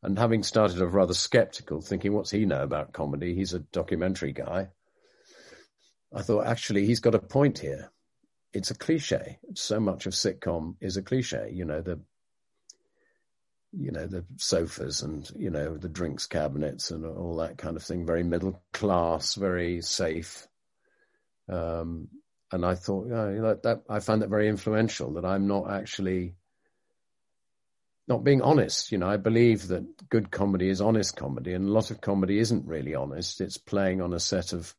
[0.02, 3.34] and having started off rather skeptical, thinking, what's he know about comedy?
[3.34, 4.68] He's a documentary guy.
[6.14, 7.90] I thought, actually, he's got a point here.
[8.52, 9.38] It's a cliche.
[9.54, 11.50] So much of sitcom is a cliche.
[11.52, 12.00] You know, the
[13.72, 17.82] you know, the sofas and, you know, the drinks cabinets and all that kind of
[17.82, 18.04] thing.
[18.04, 20.46] Very middle class, very safe.
[21.48, 22.08] Um,
[22.52, 26.34] and I thought, you know, that I found that very influential that I'm not actually
[28.06, 28.92] not being honest.
[28.92, 32.38] You know, I believe that good comedy is honest comedy, and a lot of comedy
[32.38, 33.40] isn't really honest.
[33.40, 34.74] It's playing on a set of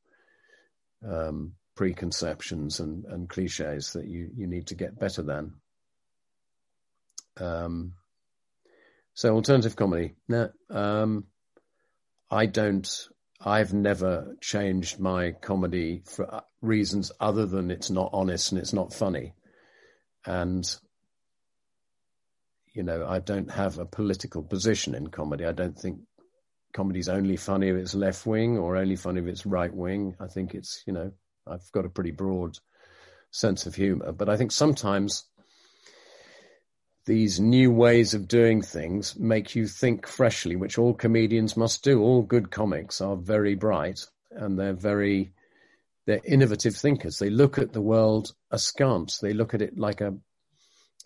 [1.05, 5.53] um, preconceptions and, and cliches that you, you need to get better than.
[7.37, 7.93] Um,
[9.15, 10.13] so alternative comedy.
[10.27, 11.25] No, um,
[12.29, 13.07] I don't.
[13.45, 18.73] I've never changed my comedy for uh, reasons other than it's not honest and it's
[18.73, 19.33] not funny,
[20.25, 20.63] and
[22.73, 25.45] you know I don't have a political position in comedy.
[25.45, 25.99] I don't think
[26.73, 30.15] comedy's only funny if it's left wing or only funny if it's right wing.
[30.19, 31.11] I think it's you know
[31.45, 32.57] I've got a pretty broad
[33.31, 35.25] sense of humor, but I think sometimes
[37.05, 42.01] these new ways of doing things make you think freshly, which all comedians must do.
[42.01, 45.31] All good comics are very bright and they're very
[46.05, 47.17] they're innovative thinkers.
[47.17, 49.19] They look at the world askance.
[49.19, 50.17] They look at it like a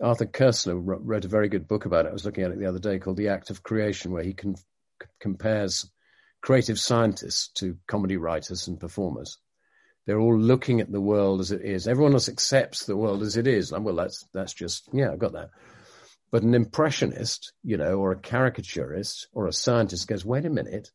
[0.02, 2.10] Arthur Koestler wrote a very good book about it.
[2.10, 4.36] I was looking at it the other day called The Act of Creation, where he
[5.20, 5.90] compares
[6.42, 9.40] creative scientists to comedy writers and performers.
[10.06, 11.88] They're all looking at the world as it is.
[11.88, 13.72] Everyone else accepts the world as it is.
[13.72, 15.50] well, that's that's just yeah, I got that.
[16.30, 20.92] But an impressionist, you know, or a caricaturist or a scientist goes, wait a minute,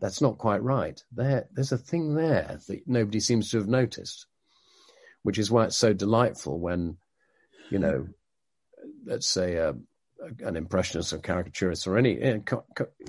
[0.00, 1.02] that's not quite right.
[1.12, 4.26] There, there's a thing there that nobody seems to have noticed,
[5.22, 6.96] which is why it's so delightful when,
[7.70, 8.08] you know,
[9.06, 12.38] let's say a, a, an impressionist or caricaturist or any, eh,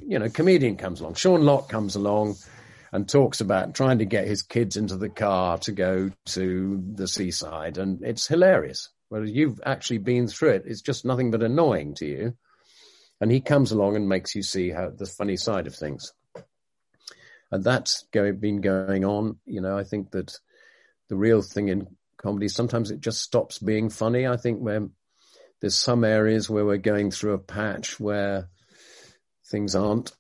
[0.06, 1.16] you know, comedian comes along.
[1.16, 2.36] Sean Lock comes along
[2.92, 7.08] and talks about trying to get his kids into the car to go to the
[7.08, 8.90] seaside, and it's hilarious.
[9.10, 12.38] Whereas you've actually been through it, it's just nothing but annoying to you.
[13.22, 16.14] And he comes along and makes you see how the funny side of things.
[17.52, 19.38] And that's going, been going on.
[19.46, 20.38] You know, I think that
[21.08, 21.88] the real thing in
[22.18, 24.28] comedy, sometimes it just stops being funny.
[24.28, 24.88] I think where
[25.62, 28.50] there's some areas where we're going through a patch where
[29.46, 30.12] things aren't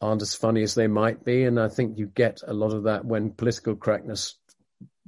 [0.00, 1.44] aren't as funny as they might be.
[1.44, 4.36] And I think you get a lot of that when political correctness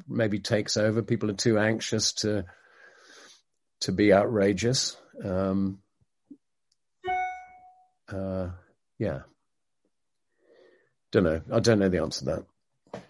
[0.09, 1.03] maybe takes over.
[1.03, 2.45] People are too anxious to
[3.81, 4.97] to be outrageous.
[5.25, 5.79] Um,
[8.13, 8.51] uh,
[8.99, 9.21] yeah,
[11.11, 11.43] don't know.
[11.53, 13.03] I don't know the answer to that.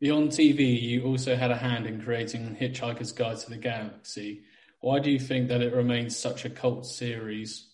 [0.00, 4.42] Beyond TV, you also had a hand in creating Hitchhiker's Guide to the Galaxy.
[4.80, 7.68] Why do you think that it remains such a cult series?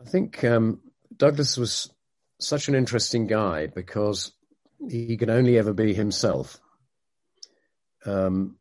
[0.00, 0.80] I think um,
[1.16, 1.90] Douglas was
[2.40, 4.32] such an interesting guy because
[4.88, 6.58] he can only ever be himself.
[8.06, 8.56] Um,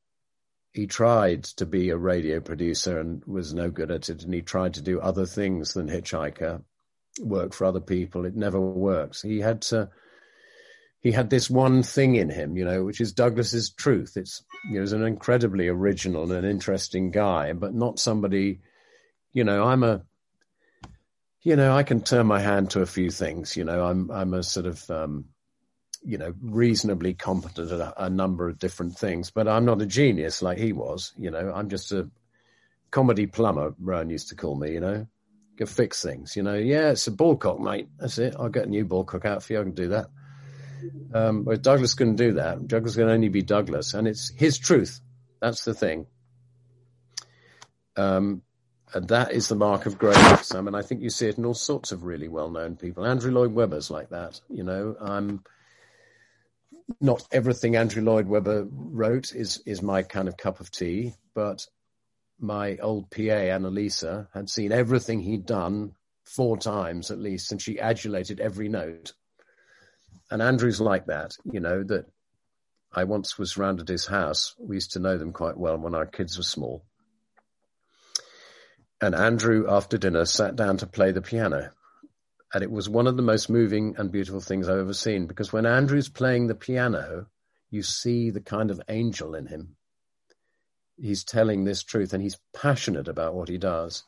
[0.74, 4.42] he tried to be a radio producer and was no good at it, and he
[4.42, 6.64] tried to do other things than Hitchhiker,
[7.22, 8.26] work for other people.
[8.26, 9.22] It never works.
[9.22, 9.90] He had to.
[11.02, 14.14] He had this one thing in him, you know, which is Douglas's truth.
[14.16, 18.62] It's know, he's an incredibly original and interesting guy, but not somebody.
[19.32, 20.04] You know, I'm a.
[21.42, 23.58] You know, I can turn my hand to a few things.
[23.58, 25.26] You know, I'm I'm a sort of um,
[26.06, 29.86] you know, reasonably competent at a, a, number of different things, but I'm not a
[29.86, 31.14] genius like he was.
[31.18, 32.10] You know, I'm just a
[32.92, 33.74] comedy plumber.
[33.80, 34.74] Rowan used to call me.
[34.74, 35.08] You know,
[35.58, 36.36] can fix things.
[36.36, 37.88] You know, yeah, it's a ball cock, mate.
[38.00, 38.36] That's it.
[38.38, 39.60] I'll get a new ball cock out for you.
[39.60, 40.08] I can do that.
[41.14, 42.68] Um, but Douglas couldn't do that.
[42.68, 45.00] Douglas can only be Douglas, and it's his truth.
[45.40, 46.08] That's the thing.
[47.96, 48.42] Um,
[48.94, 50.54] and that is the mark of greatness.
[50.54, 53.06] I mean, I think you see it in all sorts of really well-known people.
[53.06, 54.40] Andrew Lloyd Webber's like that.
[54.50, 55.44] You know, I'm
[57.00, 61.66] not everything Andrew Lloyd Webber wrote is is my kind of cup of tea, but
[62.40, 67.80] my old PA, Annalisa, had seen everything he'd done four times at least, and she
[67.80, 69.14] adulated every note.
[70.32, 72.06] And Andrew's like that, you know, that
[72.92, 74.56] I once was round at his house.
[74.58, 76.84] We used to know them quite well when our kids were small.
[79.02, 81.72] And Andrew, after dinner, sat down to play the piano.
[82.54, 85.52] And it was one of the most moving and beautiful things I've ever seen because
[85.52, 87.28] when Andrew's playing the piano,
[87.72, 89.76] you see the kind of angel in him.
[90.96, 94.04] He's telling this truth and he's passionate about what he does.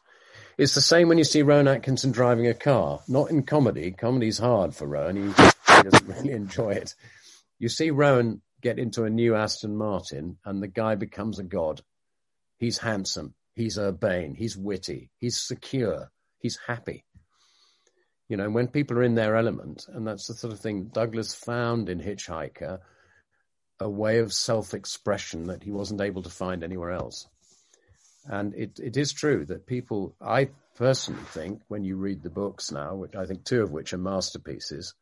[0.58, 3.92] It's the same when you see Rowan Atkinson driving a car, not in comedy.
[3.92, 5.16] Comedy's hard for Rowan.
[5.16, 6.94] He, he doesn't really enjoy it.
[7.58, 11.82] You see Rowan get into a new Aston Martin and the guy becomes a god.
[12.58, 13.34] He's handsome.
[13.56, 14.36] He's urbane.
[14.36, 15.10] He's witty.
[15.18, 16.12] He's secure.
[16.38, 17.06] He's happy.
[18.28, 21.36] You know, when people are in their element, and that's the sort of thing Douglas
[21.36, 22.80] found in Hitchhiker,
[23.80, 27.28] a way of self-expression that he wasn't able to find anywhere else.
[28.28, 32.72] And it, it is true that people, I personally think, when you read the books
[32.72, 34.96] now, which I think two of which are masterpieces,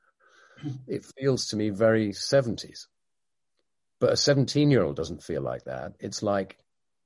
[0.87, 2.87] it feels to me very 70s.
[3.99, 5.93] But a 17 year old doesn't feel like that.
[5.99, 6.57] It's like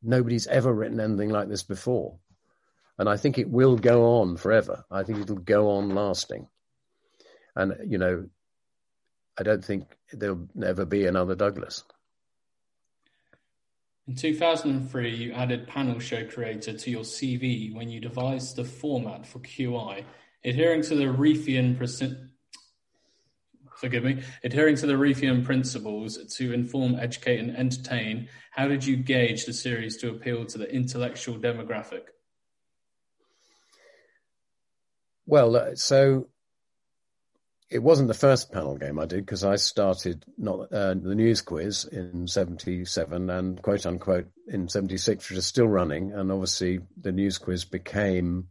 [0.01, 2.18] nobody's ever written anything like this before.
[2.98, 4.84] And I think it will go on forever.
[4.89, 6.48] I think it'll go on lasting.
[7.56, 8.28] And, you know,
[9.39, 11.84] I don't think there'll never be another Douglas.
[14.08, 19.28] In 2003, you added panel show creator to your CV when you devised the format
[19.28, 20.06] for QI,
[20.45, 21.78] adhering to the Reithian
[23.78, 28.28] forgive me, adhering to the Reithian principles to inform, educate, and entertain.
[28.52, 32.04] How did you gauge the series to appeal to the intellectual demographic?
[35.28, 36.30] Well, uh, so
[37.69, 41.41] it wasn't the first panel game I did because I started not uh, the news
[41.41, 46.13] quiz in '77 and quote unquote in '76, which is still running.
[46.13, 48.47] And obviously, the news quiz became,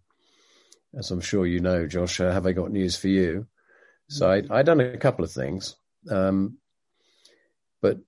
[0.94, 2.20] as I'm sure you know, Josh.
[2.20, 3.46] Uh, have I got news for you?
[4.08, 5.76] So I I done a couple of things,
[6.10, 6.58] um,
[7.80, 8.00] but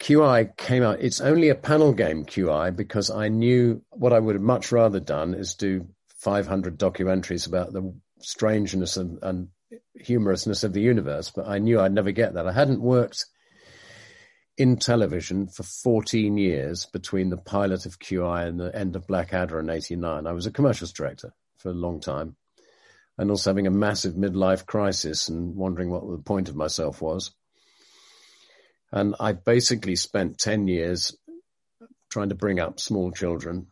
[0.00, 1.00] QI came out.
[1.00, 4.98] It's only a panel game QI because I knew what I would have much rather
[4.98, 5.86] done is do
[6.20, 9.48] 500 documentaries about the strangeness and, and
[9.94, 12.46] humorousness of the universe, but I knew I'd never get that.
[12.46, 13.24] I hadn't worked
[14.58, 19.58] in television for 14 years between the pilot of QI and the end of Blackadder
[19.58, 20.26] in 89.
[20.26, 22.36] I was a commercials director for a long time
[23.16, 27.32] and also having a massive midlife crisis and wondering what the point of myself was.
[28.92, 31.16] And I basically spent 10 years
[32.10, 33.68] trying to bring up small children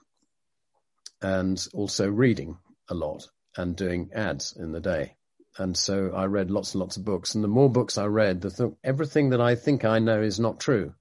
[1.23, 2.59] and also reading
[2.89, 5.17] a lot and doing ads in the day
[5.59, 7.35] and so I read lots and lots of books.
[7.35, 10.39] And the more books I read, the th- everything that I think I know is
[10.39, 10.95] not true.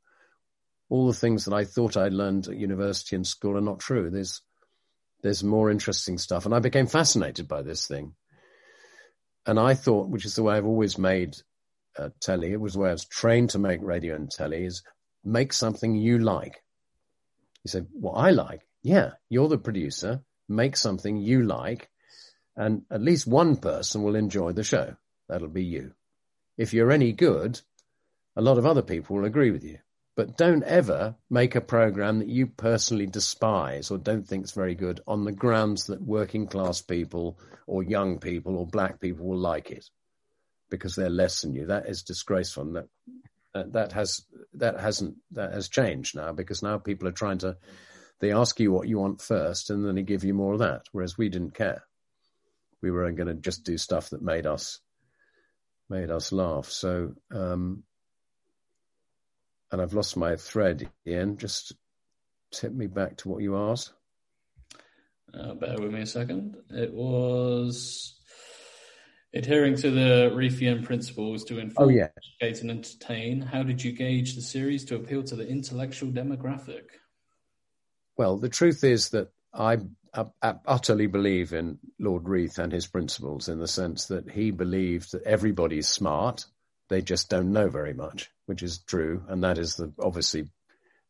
[0.89, 4.09] All the things that I thought I'd learned at university and school are not true.
[4.09, 4.41] There's
[5.22, 8.13] there's more interesting stuff, and I became fascinated by this thing.
[9.45, 11.36] And I thought, which is the way I've always made
[11.97, 14.84] uh, telly, it was the way I was trained to make radio and telly, is
[15.24, 16.63] make something you like.
[17.63, 18.66] He said, "What I like?
[18.88, 20.21] Yeah, you're the producer.
[20.47, 21.89] Make something you like."
[22.57, 24.95] and at least one person will enjoy the show.
[25.29, 25.93] That'll be you.
[26.57, 27.61] If you're any good,
[28.35, 29.77] a lot of other people will agree with you.
[30.15, 34.73] But don't ever make a program that you personally despise or don't think is very
[34.73, 39.38] good on the grounds that working class people or young people or black people will
[39.38, 39.85] like it
[40.71, 41.67] because they're less than you.
[41.67, 42.63] That is disgraceful.
[42.63, 42.88] And that
[43.71, 44.23] that has
[44.55, 47.57] that hasn't that has changed now because now people are trying to
[48.20, 50.84] they ask you what you want first and then they give you more of that,
[50.91, 51.84] whereas we didn't care
[52.82, 54.80] we were going to just do stuff that made us
[55.89, 56.65] made us laugh.
[56.65, 57.84] So, um,
[59.72, 61.38] and I've lost my thread, Ian.
[61.38, 61.74] Just
[62.51, 63.93] tip me back to what you asked.
[65.34, 66.57] Uh, bear with me a second.
[66.70, 68.18] It was
[69.34, 72.09] adhering to the Reithian principles to inform, oh, yeah.
[72.41, 73.41] educate, and entertain.
[73.41, 76.84] How did you gauge the series to appeal to the intellectual demographic?
[78.18, 79.78] Well, the truth is that I
[80.41, 85.11] I, utterly believe in Lord Reith and his principles in the sense that he believed
[85.11, 86.45] that everybody's smart,
[86.89, 90.47] they just don't know very much, which is true, and that is the obviously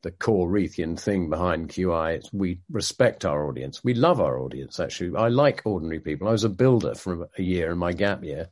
[0.03, 2.22] the core Reithian thing behind QI.
[2.32, 3.84] we respect our audience.
[3.84, 4.80] We love our audience.
[4.80, 6.28] Actually, I like ordinary people.
[6.28, 8.49] I was a builder for a year in my gap year,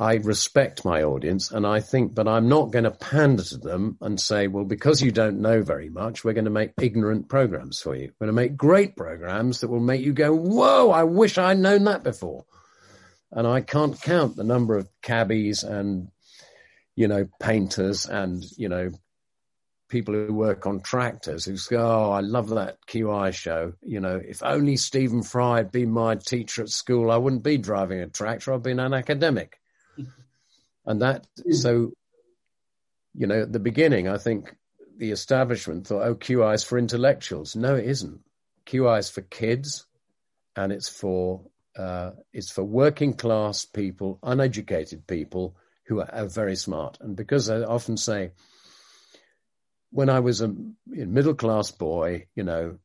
[0.00, 3.98] I respect my audience and I think, but I'm not going to pander to them
[4.00, 7.80] and say, well, because you don't know very much, we're going to make ignorant programs
[7.80, 8.12] for you.
[8.20, 11.58] We're going to make great programs that will make you go, whoa, I wish I'd
[11.58, 12.44] known that before.
[13.32, 16.10] And I can't count the number of cabbies and,
[16.94, 18.92] you know, painters and, you know,
[19.88, 24.20] people who work on tractors who say, "Oh, I love that QI show." You know,
[24.22, 28.06] if only Stephen Fry had been my teacher at school, I wouldn't be driving a
[28.06, 28.52] tractor.
[28.52, 29.58] I'd been an academic.
[30.88, 31.92] And that, so,
[33.14, 34.56] you know, at the beginning, I think
[34.96, 38.20] the establishment thought, "Oh, QI is for intellectuals." No, it isn't.
[38.64, 39.86] QI is for kids,
[40.56, 41.42] and it's for
[41.76, 46.96] uh, it's for working class people, uneducated people who are, are very smart.
[47.02, 48.32] And because I often say
[49.90, 50.54] when I was a
[50.86, 52.78] middle class boy, you know,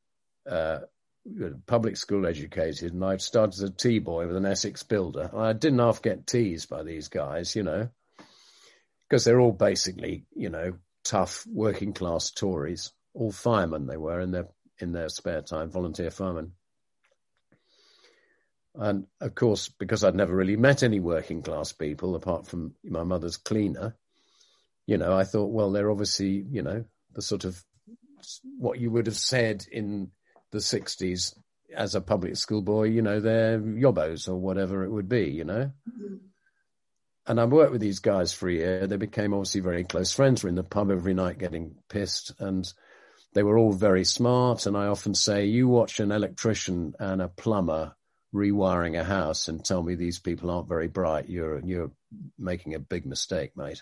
[0.46, 0.80] uh,
[1.66, 5.30] public school educated, and I started as a tea boy with an Essex builder.
[5.36, 7.90] I didn't half get teased by these guys, you know,
[9.08, 14.32] because they're all basically, you know, tough working class Tories, all firemen they were in
[14.32, 14.48] their
[14.80, 16.54] in their spare time, volunteer firemen.
[18.76, 23.04] And of course, because I'd never really met any working class people apart from my
[23.04, 23.96] mother's cleaner,
[24.88, 27.64] you know, I thought, well, they're obviously, you know, the sort of
[28.58, 30.10] what you would have said in
[30.54, 31.36] the 60s
[31.76, 35.44] as a public school boy, you know, they're yobbos or whatever it would be, you
[35.44, 35.72] know.
[35.90, 36.16] Mm-hmm.
[37.26, 38.88] And I worked with these guys for a year.
[38.88, 40.44] They became obviously very close friends.
[40.44, 42.72] We're in the pub every night getting pissed and
[43.34, 44.66] they were all very smart.
[44.66, 47.96] And I often say, you watch an electrician and a plumber
[48.34, 51.30] rewiring a house and tell me these people aren't very bright.
[51.30, 51.92] You're, you're
[52.38, 53.82] making a big mistake, mate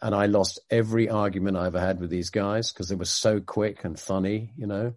[0.00, 3.40] and I lost every argument I ever had with these guys because they were so
[3.40, 4.94] quick and funny, you know.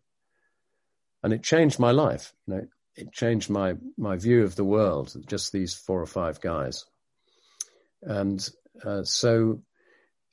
[1.26, 2.67] And it changed my life, you know.
[2.95, 5.11] It changed my my view of the world.
[5.26, 6.86] Just these four or five guys,
[8.03, 8.47] and
[8.86, 9.63] uh, so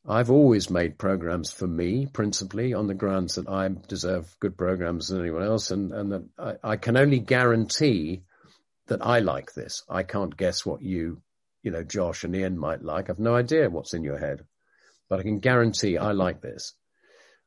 [0.06, 5.08] I've always made programs for me, principally on the grounds that I deserve good programs
[5.08, 8.24] than anyone else, and and that I, I can only guarantee
[8.88, 9.84] that I like this.
[9.88, 11.22] I can't guess what you
[11.62, 13.08] you know, Josh and Ian might like.
[13.08, 14.44] I've no idea what's in your head,
[15.08, 16.74] but I can guarantee I like this.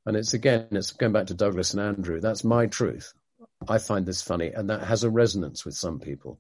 [0.04, 2.20] And it's again, it's going back to Douglas and Andrew.
[2.20, 3.14] That's my truth.
[3.70, 6.40] I find this funny, and that has a resonance with some people.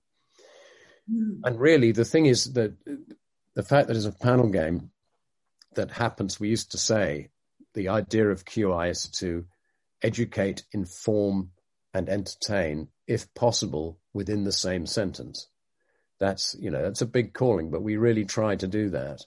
[1.11, 1.41] Mm.
[1.43, 2.73] And really, the thing is that
[3.53, 4.91] the fact that it's a panel game
[5.76, 7.30] that happens, we used to say
[7.73, 9.45] the idea of QI is to
[10.01, 11.51] educate, inform,
[11.93, 15.47] and entertain, if possible, within the same sentence
[16.19, 19.21] that's you know that's a big calling, but we really try to do that.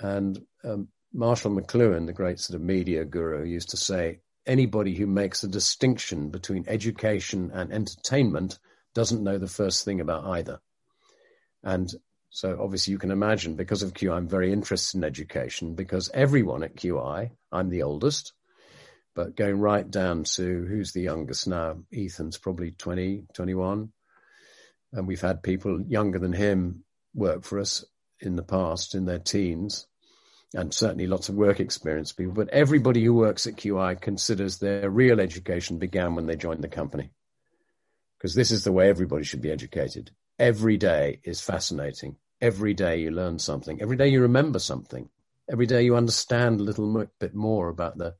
[0.00, 5.06] And um, Marshall McLuhan, the great sort of media guru, used to say, anybody who
[5.06, 8.58] makes a distinction between education and entertainment
[8.94, 10.60] doesn't know the first thing about either.
[11.62, 11.92] And
[12.30, 16.62] so obviously you can imagine because of QI, I'm very interested in education because everyone
[16.62, 18.32] at QI, I'm the oldest,
[19.14, 23.92] but going right down to who's the youngest now, Ethan's probably 20, 21
[24.92, 26.84] and we've had people younger than him
[27.14, 27.84] work for us
[28.20, 29.86] in the past in their teens
[30.54, 34.90] and certainly lots of work experience people but everybody who works at qi considers their
[34.90, 37.10] real education began when they joined the company.
[38.22, 40.12] Because this is the way everybody should be educated.
[40.38, 42.14] Every day is fascinating.
[42.40, 43.82] Every day you learn something.
[43.82, 45.08] Every day you remember something.
[45.50, 48.14] Every day you understand a little bit more about the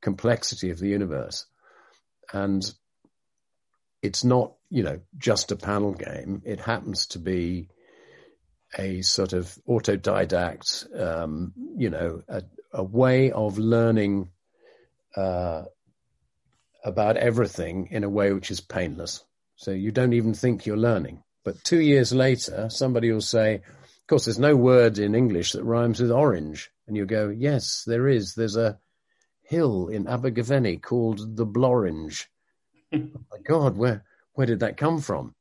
[0.00, 1.44] complexity of the universe.
[2.32, 2.64] And
[4.00, 6.40] it's not, you know, just a panel game.
[6.46, 7.68] It happens to be
[8.78, 12.42] a sort of autodidact, um, you know, a,
[12.72, 14.30] a, way of learning
[15.16, 15.64] uh,
[16.84, 19.24] about everything in a way which is painless.
[19.56, 21.22] So you don't even think you're learning.
[21.44, 25.64] But two years later, somebody will say, of course, there's no word in English that
[25.64, 26.70] rhymes with orange.
[26.86, 28.34] And you go, yes, there is.
[28.34, 28.78] There's a
[29.42, 32.26] hill in Abergavenny called the Blorenge
[32.94, 32.98] oh
[33.30, 34.04] my God, where
[34.34, 35.34] where did that come from?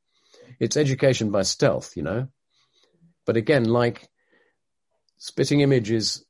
[0.59, 2.27] It's education by stealth, you know.
[3.29, 4.09] But again, like
[5.19, 6.25] spitting image is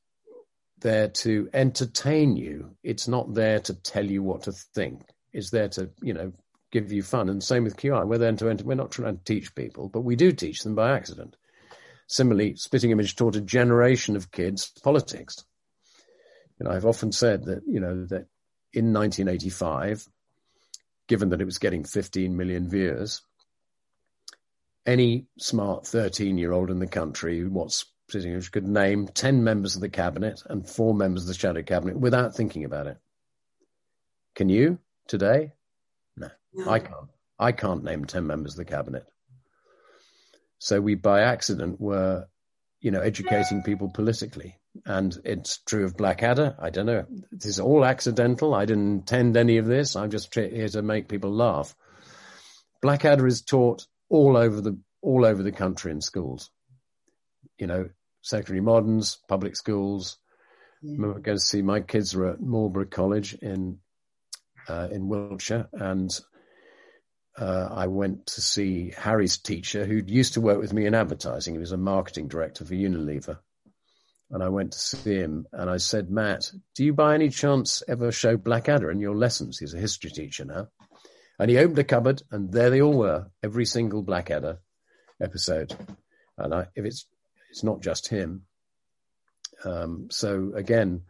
[0.80, 2.76] there to entertain you.
[2.82, 5.00] It's not there to tell you what to think.
[5.32, 6.34] It's there to, you know,
[6.70, 7.30] give you fun.
[7.30, 8.06] And same with QI.
[8.06, 10.74] We're there to enter, we're not trying to teach people, but we do teach them
[10.74, 11.36] by accident.
[12.06, 15.42] Similarly, spitting image taught a generation of kids politics.
[16.58, 18.26] You know, I've often said that, you know, that
[18.74, 20.06] in 1985,
[21.08, 23.22] given that it was getting 15 million views,
[24.90, 29.76] any smart 13 year old in the country what's sitting in, could name 10 members
[29.76, 32.98] of the cabinet and four members of the shadow cabinet without thinking about it.
[34.34, 35.52] Can you today?
[36.16, 36.70] No, no.
[36.70, 37.08] I can't.
[37.38, 39.06] I can't name 10 members of the cabinet.
[40.58, 42.26] So we, by accident, were,
[42.80, 46.56] you know, educating people politically and it's true of Blackadder.
[46.58, 47.06] I don't know.
[47.32, 48.54] This is all accidental.
[48.54, 49.96] I didn't intend any of this.
[49.96, 51.74] I'm just here to make people laugh.
[52.82, 56.50] Blackadder is taught all over the all over the country in schools.
[57.58, 57.88] You know,
[58.22, 60.18] secondary moderns, public schools,
[60.82, 63.78] I remember going to see my kids were at Marlborough College in
[64.66, 66.10] uh, in Wiltshire, and
[67.38, 71.54] uh, I went to see Harry's teacher, who used to work with me in advertising.
[71.54, 73.38] He was a marketing director for Unilever,
[74.30, 77.82] and I went to see him, and I said, "Matt, do you by any chance
[77.86, 80.68] ever show Blackadder in your lessons?" He's a history teacher now,
[81.40, 84.58] and he opened a cupboard, and there they all were, every single Blackadder
[85.22, 85.74] episode.
[86.36, 87.06] And I, if it's
[87.50, 88.42] it's not just him,
[89.64, 91.02] um, so again,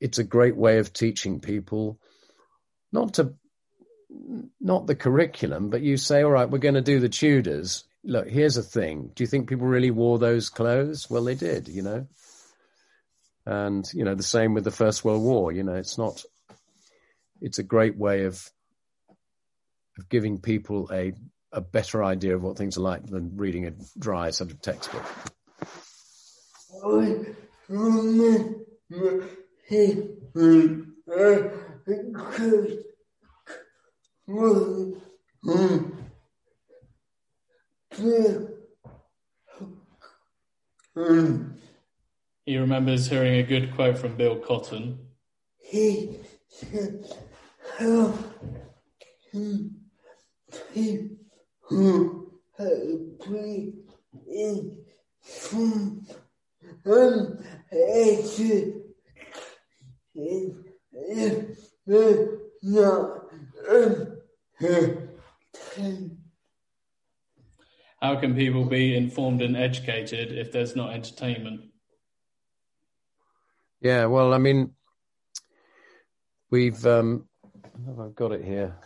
[0.00, 1.98] it's a great way of teaching people
[2.92, 3.34] not to
[4.60, 7.82] not the curriculum, but you say, all right, we're going to do the Tudors.
[8.04, 9.10] Look, here's a thing.
[9.14, 11.10] Do you think people really wore those clothes?
[11.10, 12.06] Well, they did, you know.
[13.46, 15.50] And you know the same with the First World War.
[15.50, 16.22] You know, it's not.
[17.40, 18.48] It's a great way of
[19.98, 21.12] of giving people a
[21.52, 25.04] a better idea of what things are like than reading a dry sort of textbook.
[42.46, 44.98] He remembers hearing a good quote from Bill Cotton.
[50.72, 51.10] He
[51.68, 52.26] said, "How
[52.56, 53.74] can people agree
[54.28, 54.84] in
[55.22, 56.06] some
[56.84, 58.38] uneducated if
[62.62, 63.26] not
[65.78, 66.18] entertained?"
[68.00, 71.70] How can people be informed and educated if there's not entertainment?
[73.80, 74.74] Yeah, well, I mean,
[76.50, 77.28] we've um,
[77.86, 78.76] have got it here?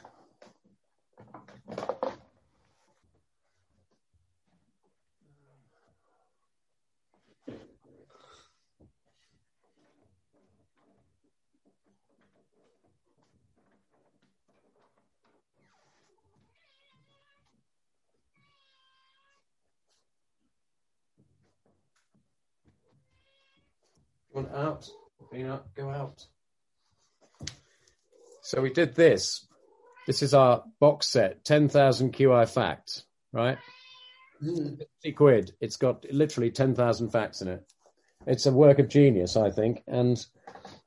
[24.36, 24.86] Went out,
[25.32, 26.26] Peanut, go out.
[28.42, 29.46] So we did this.
[30.06, 33.56] This is our box set, 10,000 QI facts, right?
[34.38, 34.74] Hmm.
[35.04, 35.52] 50 quid.
[35.58, 37.64] It's got literally 10,000 facts in it.
[38.26, 39.82] It's a work of genius, I think.
[39.86, 40.22] And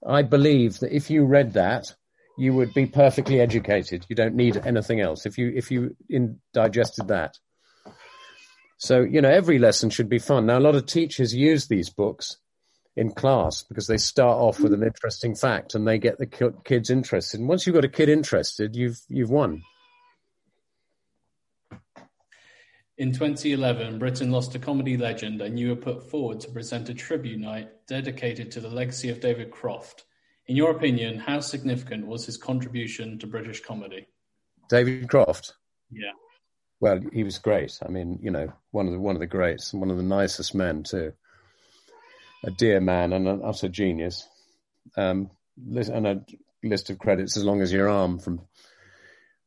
[0.06, 1.96] I believe that if you read that,
[2.38, 4.06] you would be perfectly educated.
[4.10, 7.40] You don't need anything else if you, if you in, digested that.
[8.78, 10.46] So, you know, every lesson should be fun.
[10.46, 12.38] Now, a lot of teachers use these books
[12.96, 16.90] in class because they start off with an interesting fact and they get the kids
[16.90, 17.40] interested.
[17.40, 19.64] And once you've got a kid interested, you've you've won.
[22.98, 26.94] In 2011, Britain lost a comedy legend, and you were put forward to present a
[26.94, 30.04] tribute night dedicated to the legacy of David Croft.
[30.48, 34.08] In your opinion, how significant was his contribution to British comedy?
[34.70, 35.54] David Croft.
[35.90, 36.12] Yeah.
[36.82, 37.80] Well, he was great.
[37.82, 40.04] I mean, you know, one of the one of the greats, and one of the
[40.04, 41.14] nicest men too
[42.44, 44.28] a dear man and an utter genius.
[44.98, 46.26] Um, and a
[46.64, 48.42] list of credits as long as your arm from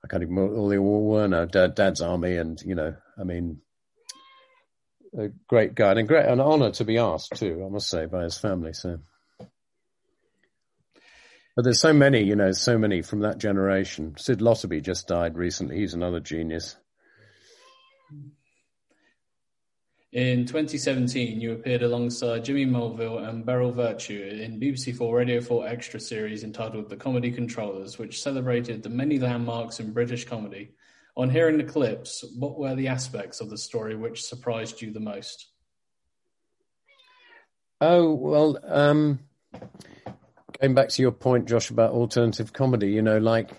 [0.04, 3.60] I can't even all the were now Dad, Dad's army, and you know, I mean,
[5.16, 7.62] a great guy and a great an honour to be asked too.
[7.64, 8.72] I must say by his family.
[8.72, 8.98] So,
[11.54, 14.14] but there's so many, you know, so many from that generation.
[14.18, 15.78] Sid Lotterby just died recently.
[15.78, 16.76] He's another genius.
[20.12, 25.66] In 2017, you appeared alongside Jimmy Mulville and Beryl Vertue in BBC Four Radio 4
[25.66, 30.74] Extra series entitled The Comedy Controllers, which celebrated the many landmarks in British comedy.
[31.16, 35.00] On hearing the clips, what were the aspects of the story which surprised you the
[35.00, 35.46] most?
[37.80, 39.18] Oh, well, um,
[40.60, 43.50] going back to your point, Josh, about alternative comedy, you know, like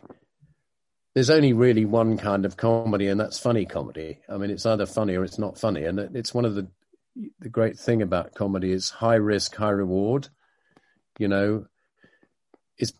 [1.13, 4.19] there's only really one kind of comedy, and that's funny comedy.
[4.27, 6.67] I mean, it's either funny or it's not funny, and it's one of the
[7.39, 10.29] the great thing about comedy is high risk, high reward.
[11.19, 11.65] You know,
[12.77, 12.93] it's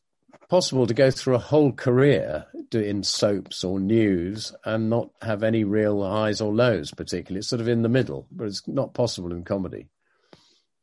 [0.50, 5.64] possible to go through a whole career in soaps or news and not have any
[5.64, 7.40] real highs or lows, particularly.
[7.40, 9.90] It's sort of in the middle, but it's not possible in comedy.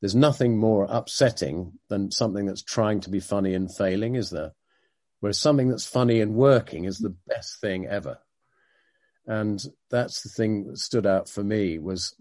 [0.01, 4.53] There's nothing more upsetting than something that's trying to be funny and failing, is there?
[5.21, 8.19] Whereas something that's funny and working is the best thing ever.
[9.27, 12.15] And that's the thing that stood out for me was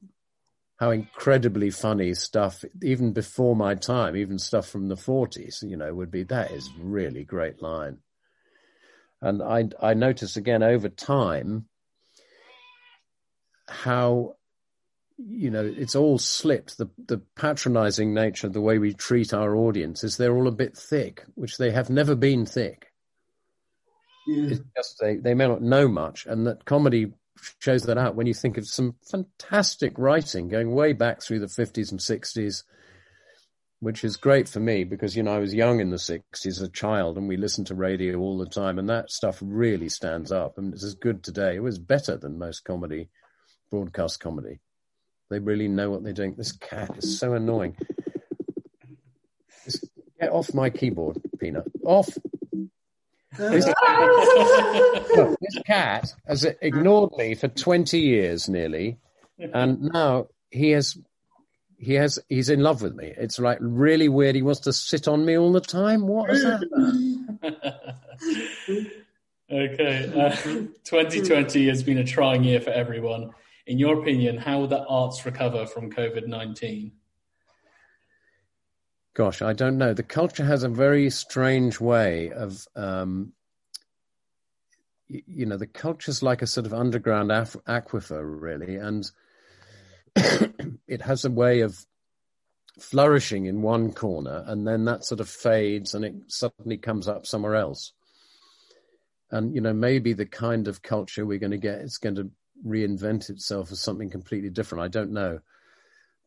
[0.78, 5.94] how incredibly funny stuff, even before my time, even stuff from the 40s, you know,
[5.94, 7.98] would be that is really great line.
[9.22, 11.66] And I, I noticed again over time
[13.68, 14.36] how
[15.28, 16.78] you know, it's all slipped.
[16.78, 20.52] The the patronizing nature, of the way we treat our audience is they're all a
[20.52, 22.89] bit thick, which they have never been thick.
[24.30, 24.52] Yeah.
[24.52, 27.14] It's just they, they may not know much, and that comedy
[27.60, 31.46] shows that out when you think of some fantastic writing going way back through the
[31.48, 32.64] 50s and 60s,
[33.80, 36.62] which is great for me because, you know, I was young in the 60s as
[36.62, 40.32] a child and we listened to radio all the time, and that stuff really stands
[40.32, 41.56] up and it's as good today.
[41.56, 43.10] It was better than most comedy,
[43.72, 44.60] broadcast comedy.
[45.30, 46.36] They really know what they're doing.
[46.36, 47.78] This cat is so annoying.
[50.20, 51.66] Get off my keyboard, Peanut.
[51.86, 52.10] Off.
[53.38, 53.68] This,
[55.16, 58.98] look, this cat has ignored me for 20 years nearly,
[59.38, 60.98] and now he has.
[61.78, 62.20] He has.
[62.28, 63.14] He's in love with me.
[63.16, 64.36] It's like really weird.
[64.36, 66.08] He wants to sit on me all the time.
[66.08, 66.64] What is that?
[67.42, 67.54] about?
[69.52, 70.12] okay.
[70.14, 70.36] Uh,
[70.84, 73.32] 2020 has been a trying year for everyone.
[73.68, 76.92] In your opinion, how will the arts recover from COVID 19?
[79.14, 79.94] Gosh, I don't know.
[79.94, 83.34] The culture has a very strange way of, um,
[85.08, 89.10] you know, the culture's like a sort of underground af- aquifer, really, and
[90.88, 91.86] it has a way of
[92.80, 97.26] flourishing in one corner, and then that sort of fades, and it suddenly comes up
[97.26, 97.94] somewhere else.
[99.32, 102.30] And you know, maybe the kind of culture we're going to get is going to
[102.66, 104.84] reinvent itself as something completely different.
[104.84, 105.40] I don't know,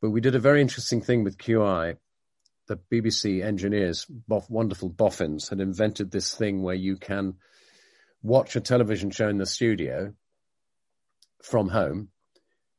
[0.00, 1.96] but we did a very interesting thing with QI
[2.68, 7.34] the BBC engineers, boff, wonderful boffins, had invented this thing where you can
[8.22, 10.14] watch a television show in the studio
[11.42, 12.08] from home,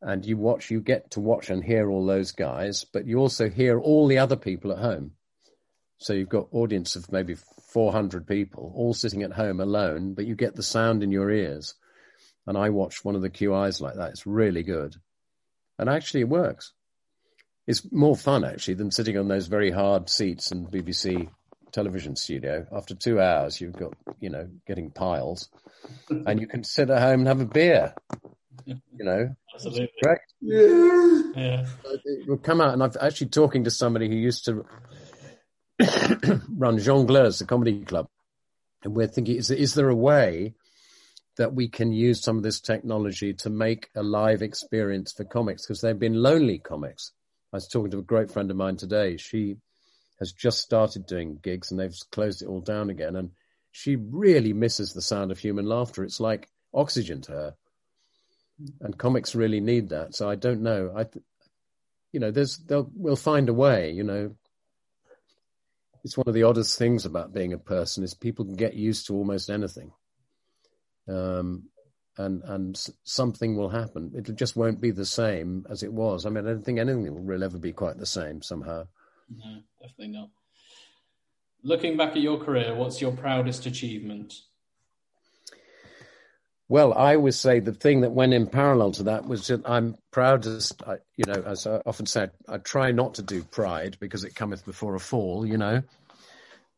[0.01, 3.49] and you watch, you get to watch and hear all those guys, but you also
[3.49, 5.11] hear all the other people at home.
[5.97, 7.35] So you've got audience of maybe
[7.73, 11.75] 400 people all sitting at home alone, but you get the sound in your ears.
[12.45, 14.09] And I watched one of the QIs like that.
[14.09, 14.95] It's really good.
[15.79, 16.73] And actually it works
[17.67, 21.29] it's more fun actually than sitting on those very hard seats in BBC
[21.71, 22.65] television studio.
[22.71, 25.49] After two hours, you've got, you know, getting piles
[26.09, 27.93] and you can sit at home and have a beer,
[28.65, 29.35] you know.
[29.53, 29.91] Absolutely.
[30.01, 30.19] Great.
[30.41, 31.21] Yeah.
[31.35, 31.65] Yeah.
[32.05, 34.65] It will come out and I've actually talking to somebody who used to
[36.49, 38.07] run Jongleurs, the comedy club.
[38.83, 40.53] And we're thinking, is, is there a way
[41.37, 45.65] that we can use some of this technology to make a live experience for comics?
[45.65, 47.11] Because they've been lonely comics.
[47.53, 49.15] I was talking to a great friend of mine today.
[49.17, 49.57] She
[50.17, 53.15] has just started doing gigs and they've closed it all down again.
[53.15, 53.29] And
[53.71, 56.03] she really misses the sound of human laughter.
[56.03, 57.55] It's like oxygen to her.
[58.81, 60.15] And comics really need that.
[60.15, 60.93] So I don't know.
[60.97, 61.05] I,
[62.11, 64.35] you know, there's, they'll, we'll find a way, you know.
[66.03, 69.07] It's one of the oddest things about being a person is people can get used
[69.07, 69.91] to almost anything.
[71.07, 71.69] Um,
[72.17, 74.11] and and something will happen.
[74.15, 76.25] It just won't be the same as it was.
[76.25, 78.87] I mean, I don't think anything will really ever be quite the same somehow.
[79.35, 80.29] No, definitely not.
[81.63, 84.33] Looking back at your career, what's your proudest achievement?
[86.69, 89.95] Well, I would say the thing that went in parallel to that was that I'm
[90.11, 90.81] proudest.
[90.85, 94.35] I, you know, as I often said, I try not to do pride because it
[94.35, 95.45] cometh before a fall.
[95.45, 95.83] You know,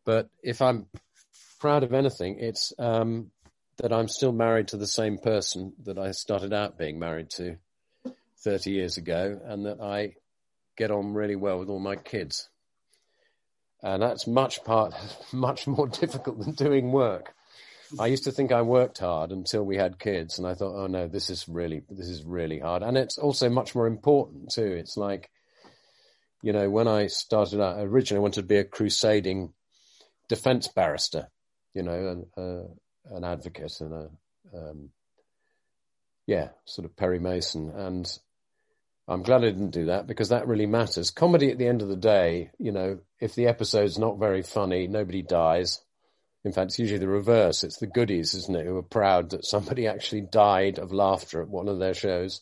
[0.06, 0.88] but if I'm
[1.60, 3.32] proud of anything, it's um,
[3.77, 7.57] that I'm still married to the same person that I started out being married to
[8.39, 10.15] 30 years ago, and that I
[10.77, 12.49] get on really well with all my kids.
[13.81, 14.93] And that's much part,
[15.34, 17.34] much more difficult than doing work.
[17.99, 20.88] I used to think I worked hard until we had kids, and I thought, oh
[20.88, 22.81] no, this is really, this is really hard.
[22.81, 24.65] And it's also much more important too.
[24.65, 25.30] It's like,
[26.41, 29.53] you know, when I started out, originally I wanted to be a crusading
[30.30, 31.30] defense barrister,
[31.73, 32.68] you know, and, uh,
[33.11, 34.10] an advocate and a,
[34.56, 34.90] um,
[36.27, 37.69] yeah, sort of Perry Mason.
[37.69, 38.07] And
[39.07, 41.11] I'm glad I didn't do that because that really matters.
[41.11, 44.88] Comedy at the end of the day, you know, if the episode's not very funny,
[44.88, 45.80] nobody dies.
[46.44, 47.64] In fact, it's usually the reverse.
[47.64, 51.49] It's the goodies, isn't it, who are proud that somebody actually died of laughter at
[51.49, 52.41] one of their shows.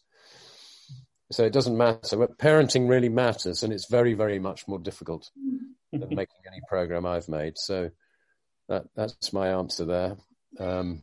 [1.32, 2.18] So it doesn't matter.
[2.18, 5.30] But parenting really matters, and it's very, very much more difficult
[5.92, 7.54] than making any program I've made.
[7.58, 7.90] So
[8.70, 10.18] that, that's my answer there.
[10.60, 11.02] Um,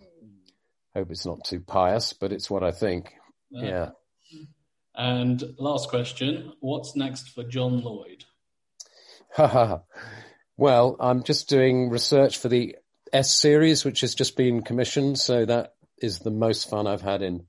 [0.95, 3.13] hope it's not too pious, but it's what I think.
[3.57, 3.91] Uh, Yeah.
[4.95, 8.25] And last question: What's next for John Lloyd?
[10.57, 12.77] well, I'm just doing research for the
[13.13, 15.19] S series, which has just been commissioned.
[15.19, 17.47] So that is the most fun I've had in.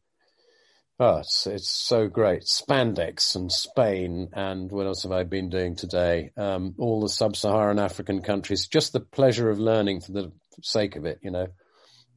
[0.99, 2.43] Oh, it's, it's so great.
[2.43, 4.29] Spandex and Spain.
[4.33, 6.29] And what else have I been doing today?
[6.37, 8.67] Um, all the sub-Saharan African countries.
[8.67, 11.47] Just the pleasure of learning for the sake of it, you know.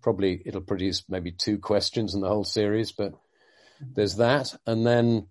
[0.05, 3.15] Probably it'll produce maybe two questions in the whole series, but
[3.81, 4.55] there's that.
[4.67, 5.29] And then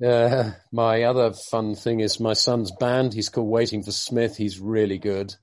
[0.00, 3.12] Uh, my other fun thing is my son's band.
[3.12, 4.36] He's called Waiting for Smith.
[4.36, 5.34] He's really good.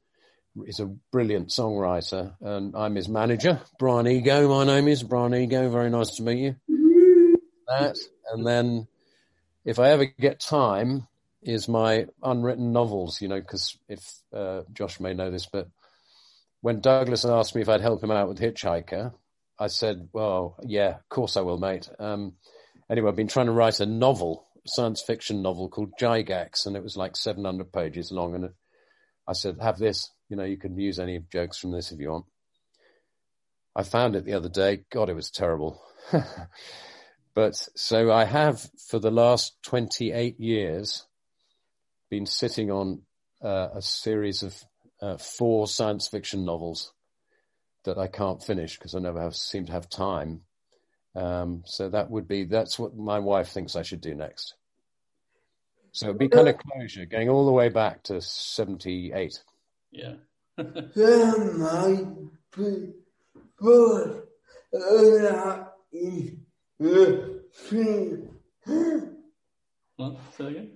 [0.65, 4.47] He's a brilliant songwriter, and I'm his manager, Brian Ego.
[4.47, 5.69] My name is Brian Ego.
[5.69, 6.55] Very nice to meet you.
[7.67, 7.97] That,
[8.31, 8.87] and then
[9.65, 11.07] if I ever get time,
[11.41, 13.21] is my unwritten novels.
[13.21, 15.67] You know, because if uh, Josh may know this, but
[16.61, 19.13] when Douglas asked me if I'd help him out with Hitchhiker,
[19.59, 22.35] I said, "Well, yeah, of course I will, mate." Um,
[22.89, 26.83] anyway, I've been trying to write a novel, science fiction novel called Gygax, and it
[26.83, 28.35] was like 700 pages long.
[28.35, 28.49] And
[29.27, 32.09] I said, "Have this." You know, you can use any jokes from this if you
[32.09, 32.25] want.
[33.75, 34.85] I found it the other day.
[34.89, 35.81] God, it was terrible.
[37.35, 41.05] but so I have for the last 28 years
[42.09, 43.01] been sitting on
[43.43, 44.55] uh, a series of
[45.01, 46.93] uh, four science fiction novels
[47.83, 50.41] that I can't finish because I never have, seem to have time.
[51.15, 54.55] Um, so that would be, that's what my wife thinks I should do next.
[55.91, 59.41] So it'd be kind of closure, going all the way back to 78.
[59.91, 60.15] Yeah.
[60.95, 62.05] There might
[62.55, 62.93] be
[63.57, 64.23] good
[64.75, 66.31] that is
[66.79, 68.29] the thing.
[69.95, 70.17] What?
[70.37, 70.71] Say again?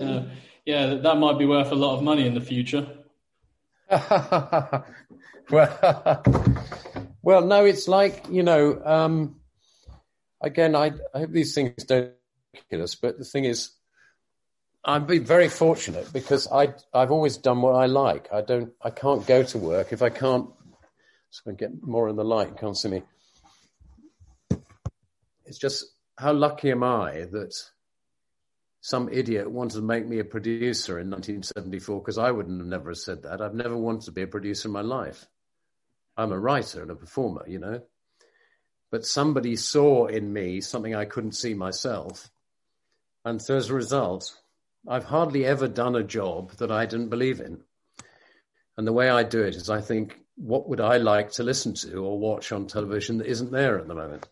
[0.00, 0.24] Uh,
[0.64, 2.86] yeah, that, that might be worth a lot of money in the future.
[3.90, 4.84] well,
[7.22, 8.80] well, no, it's like you know.
[8.84, 9.40] Um,
[10.40, 12.12] again, I, I hope these things don't
[12.70, 13.70] kill us, but the thing is,
[14.84, 18.32] I've been very fortunate because I I've always done what I like.
[18.32, 20.48] I don't I can't go to work if I can't.
[21.30, 22.58] So I get more in the light.
[22.58, 23.02] Can't see me.
[25.46, 25.86] It's just
[26.18, 27.54] how lucky am I that
[28.80, 32.94] some idiot wanted to make me a producer in 1974 because I wouldn't have never
[32.94, 33.40] said that.
[33.40, 35.26] I've never wanted to be a producer in my life.
[36.16, 37.82] I'm a writer and a performer, you know.
[38.90, 42.30] But somebody saw in me something I couldn't see myself.
[43.24, 44.36] And so as a result,
[44.88, 47.60] I've hardly ever done a job that I didn't believe in.
[48.76, 51.74] And the way I do it is I think, what would I like to listen
[51.74, 54.26] to or watch on television that isn't there at the moment?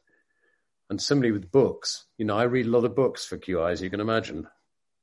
[0.89, 3.83] And similarly with books, you know, I read a lot of books for QI, as
[3.83, 4.49] you can imagine.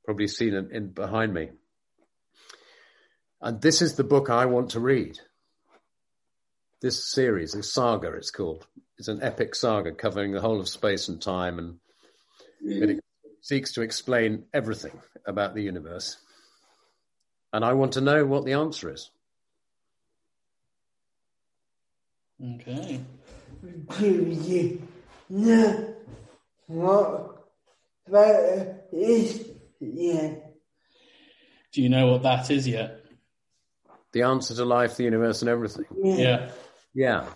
[0.04, 1.50] Probably seen it in behind me.
[3.40, 5.20] And this is the book I want to read.
[6.82, 8.66] This series, a saga, it's called.
[8.98, 11.78] It's an epic saga covering the whole of space and time, and
[12.62, 13.04] it
[13.42, 16.16] seeks to explain everything about the universe.
[17.52, 19.10] And I want to know what the answer is.
[22.42, 23.00] Okay.
[23.90, 24.82] Activity.
[25.28, 25.94] No.
[26.66, 27.48] What
[28.08, 29.48] that is
[29.80, 30.54] yet.
[31.72, 33.04] Do you know what that is yet?
[34.12, 35.84] The answer to life, the universe, and everything.
[36.02, 36.50] Yeah.
[36.94, 37.26] Yeah.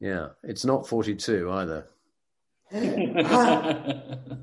[0.00, 0.28] Yeah.
[0.44, 1.88] It's not 42 either.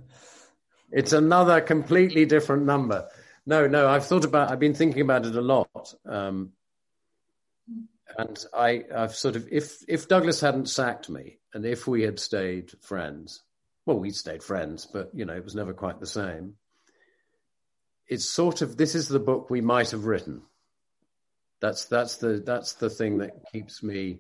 [0.96, 3.10] It's another completely different number.
[3.46, 5.94] No, no, I've thought about, I've been thinking about it a lot.
[6.06, 6.54] Um,
[8.18, 12.20] and I, I've sort of, if, if Douglas hadn't sacked me and if we had
[12.20, 13.42] stayed friends,
[13.86, 16.56] well, we stayed friends, but you know, it was never quite the same.
[18.08, 20.42] It's sort of, this is the book we might have written.
[21.60, 24.20] That's, that's the, that's the thing that keeps me,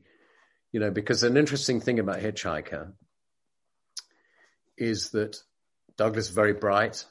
[0.71, 2.93] you know, because an interesting thing about Hitchhiker
[4.77, 5.37] is that
[5.97, 7.05] Douglas is very bright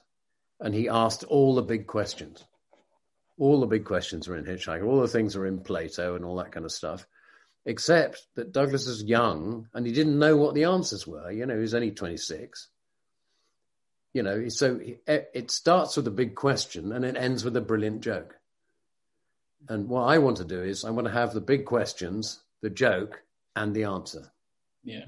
[0.60, 2.44] and he asked all the big questions.
[3.38, 4.86] All the big questions are in Hitchhiker.
[4.86, 7.06] All the things are in Plato and all that kind of stuff.
[7.66, 11.30] Except that Douglas is young and he didn't know what the answers were.
[11.30, 12.68] You know, he's only 26.
[14.12, 18.02] You know, so it starts with a big question and it ends with a brilliant
[18.02, 18.38] joke.
[19.68, 22.70] And what I want to do is I want to have the big questions, the
[22.70, 23.22] joke,
[23.56, 24.30] and the answer.
[24.84, 25.06] Yeah.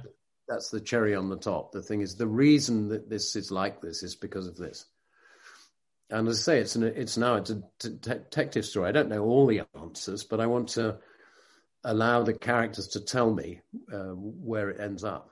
[0.49, 1.73] That's the cherry on the top.
[1.73, 4.87] The thing is, the reason that this is like this is because of this.
[6.11, 8.89] And as I say, it's an, it's now it's a detective story.
[8.89, 10.99] I don't know all the answers, but I want to
[11.85, 13.61] allow the characters to tell me
[13.93, 15.31] uh, where it ends up.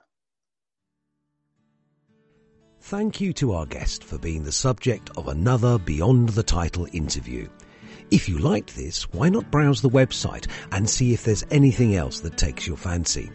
[2.81, 7.47] Thank you to our guest for being the subject of another Beyond the Title interview.
[8.11, 12.19] If you liked this, why not browse the website and see if there's anything else
[12.19, 13.31] that takes your fancy.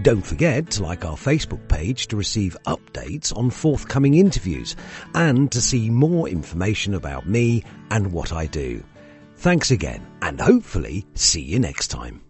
[0.00, 4.74] Don't forget to like our Facebook page to receive updates on forthcoming interviews
[5.14, 8.82] and to see more information about me and what I do.
[9.36, 12.22] Thanks again and hopefully see you next time.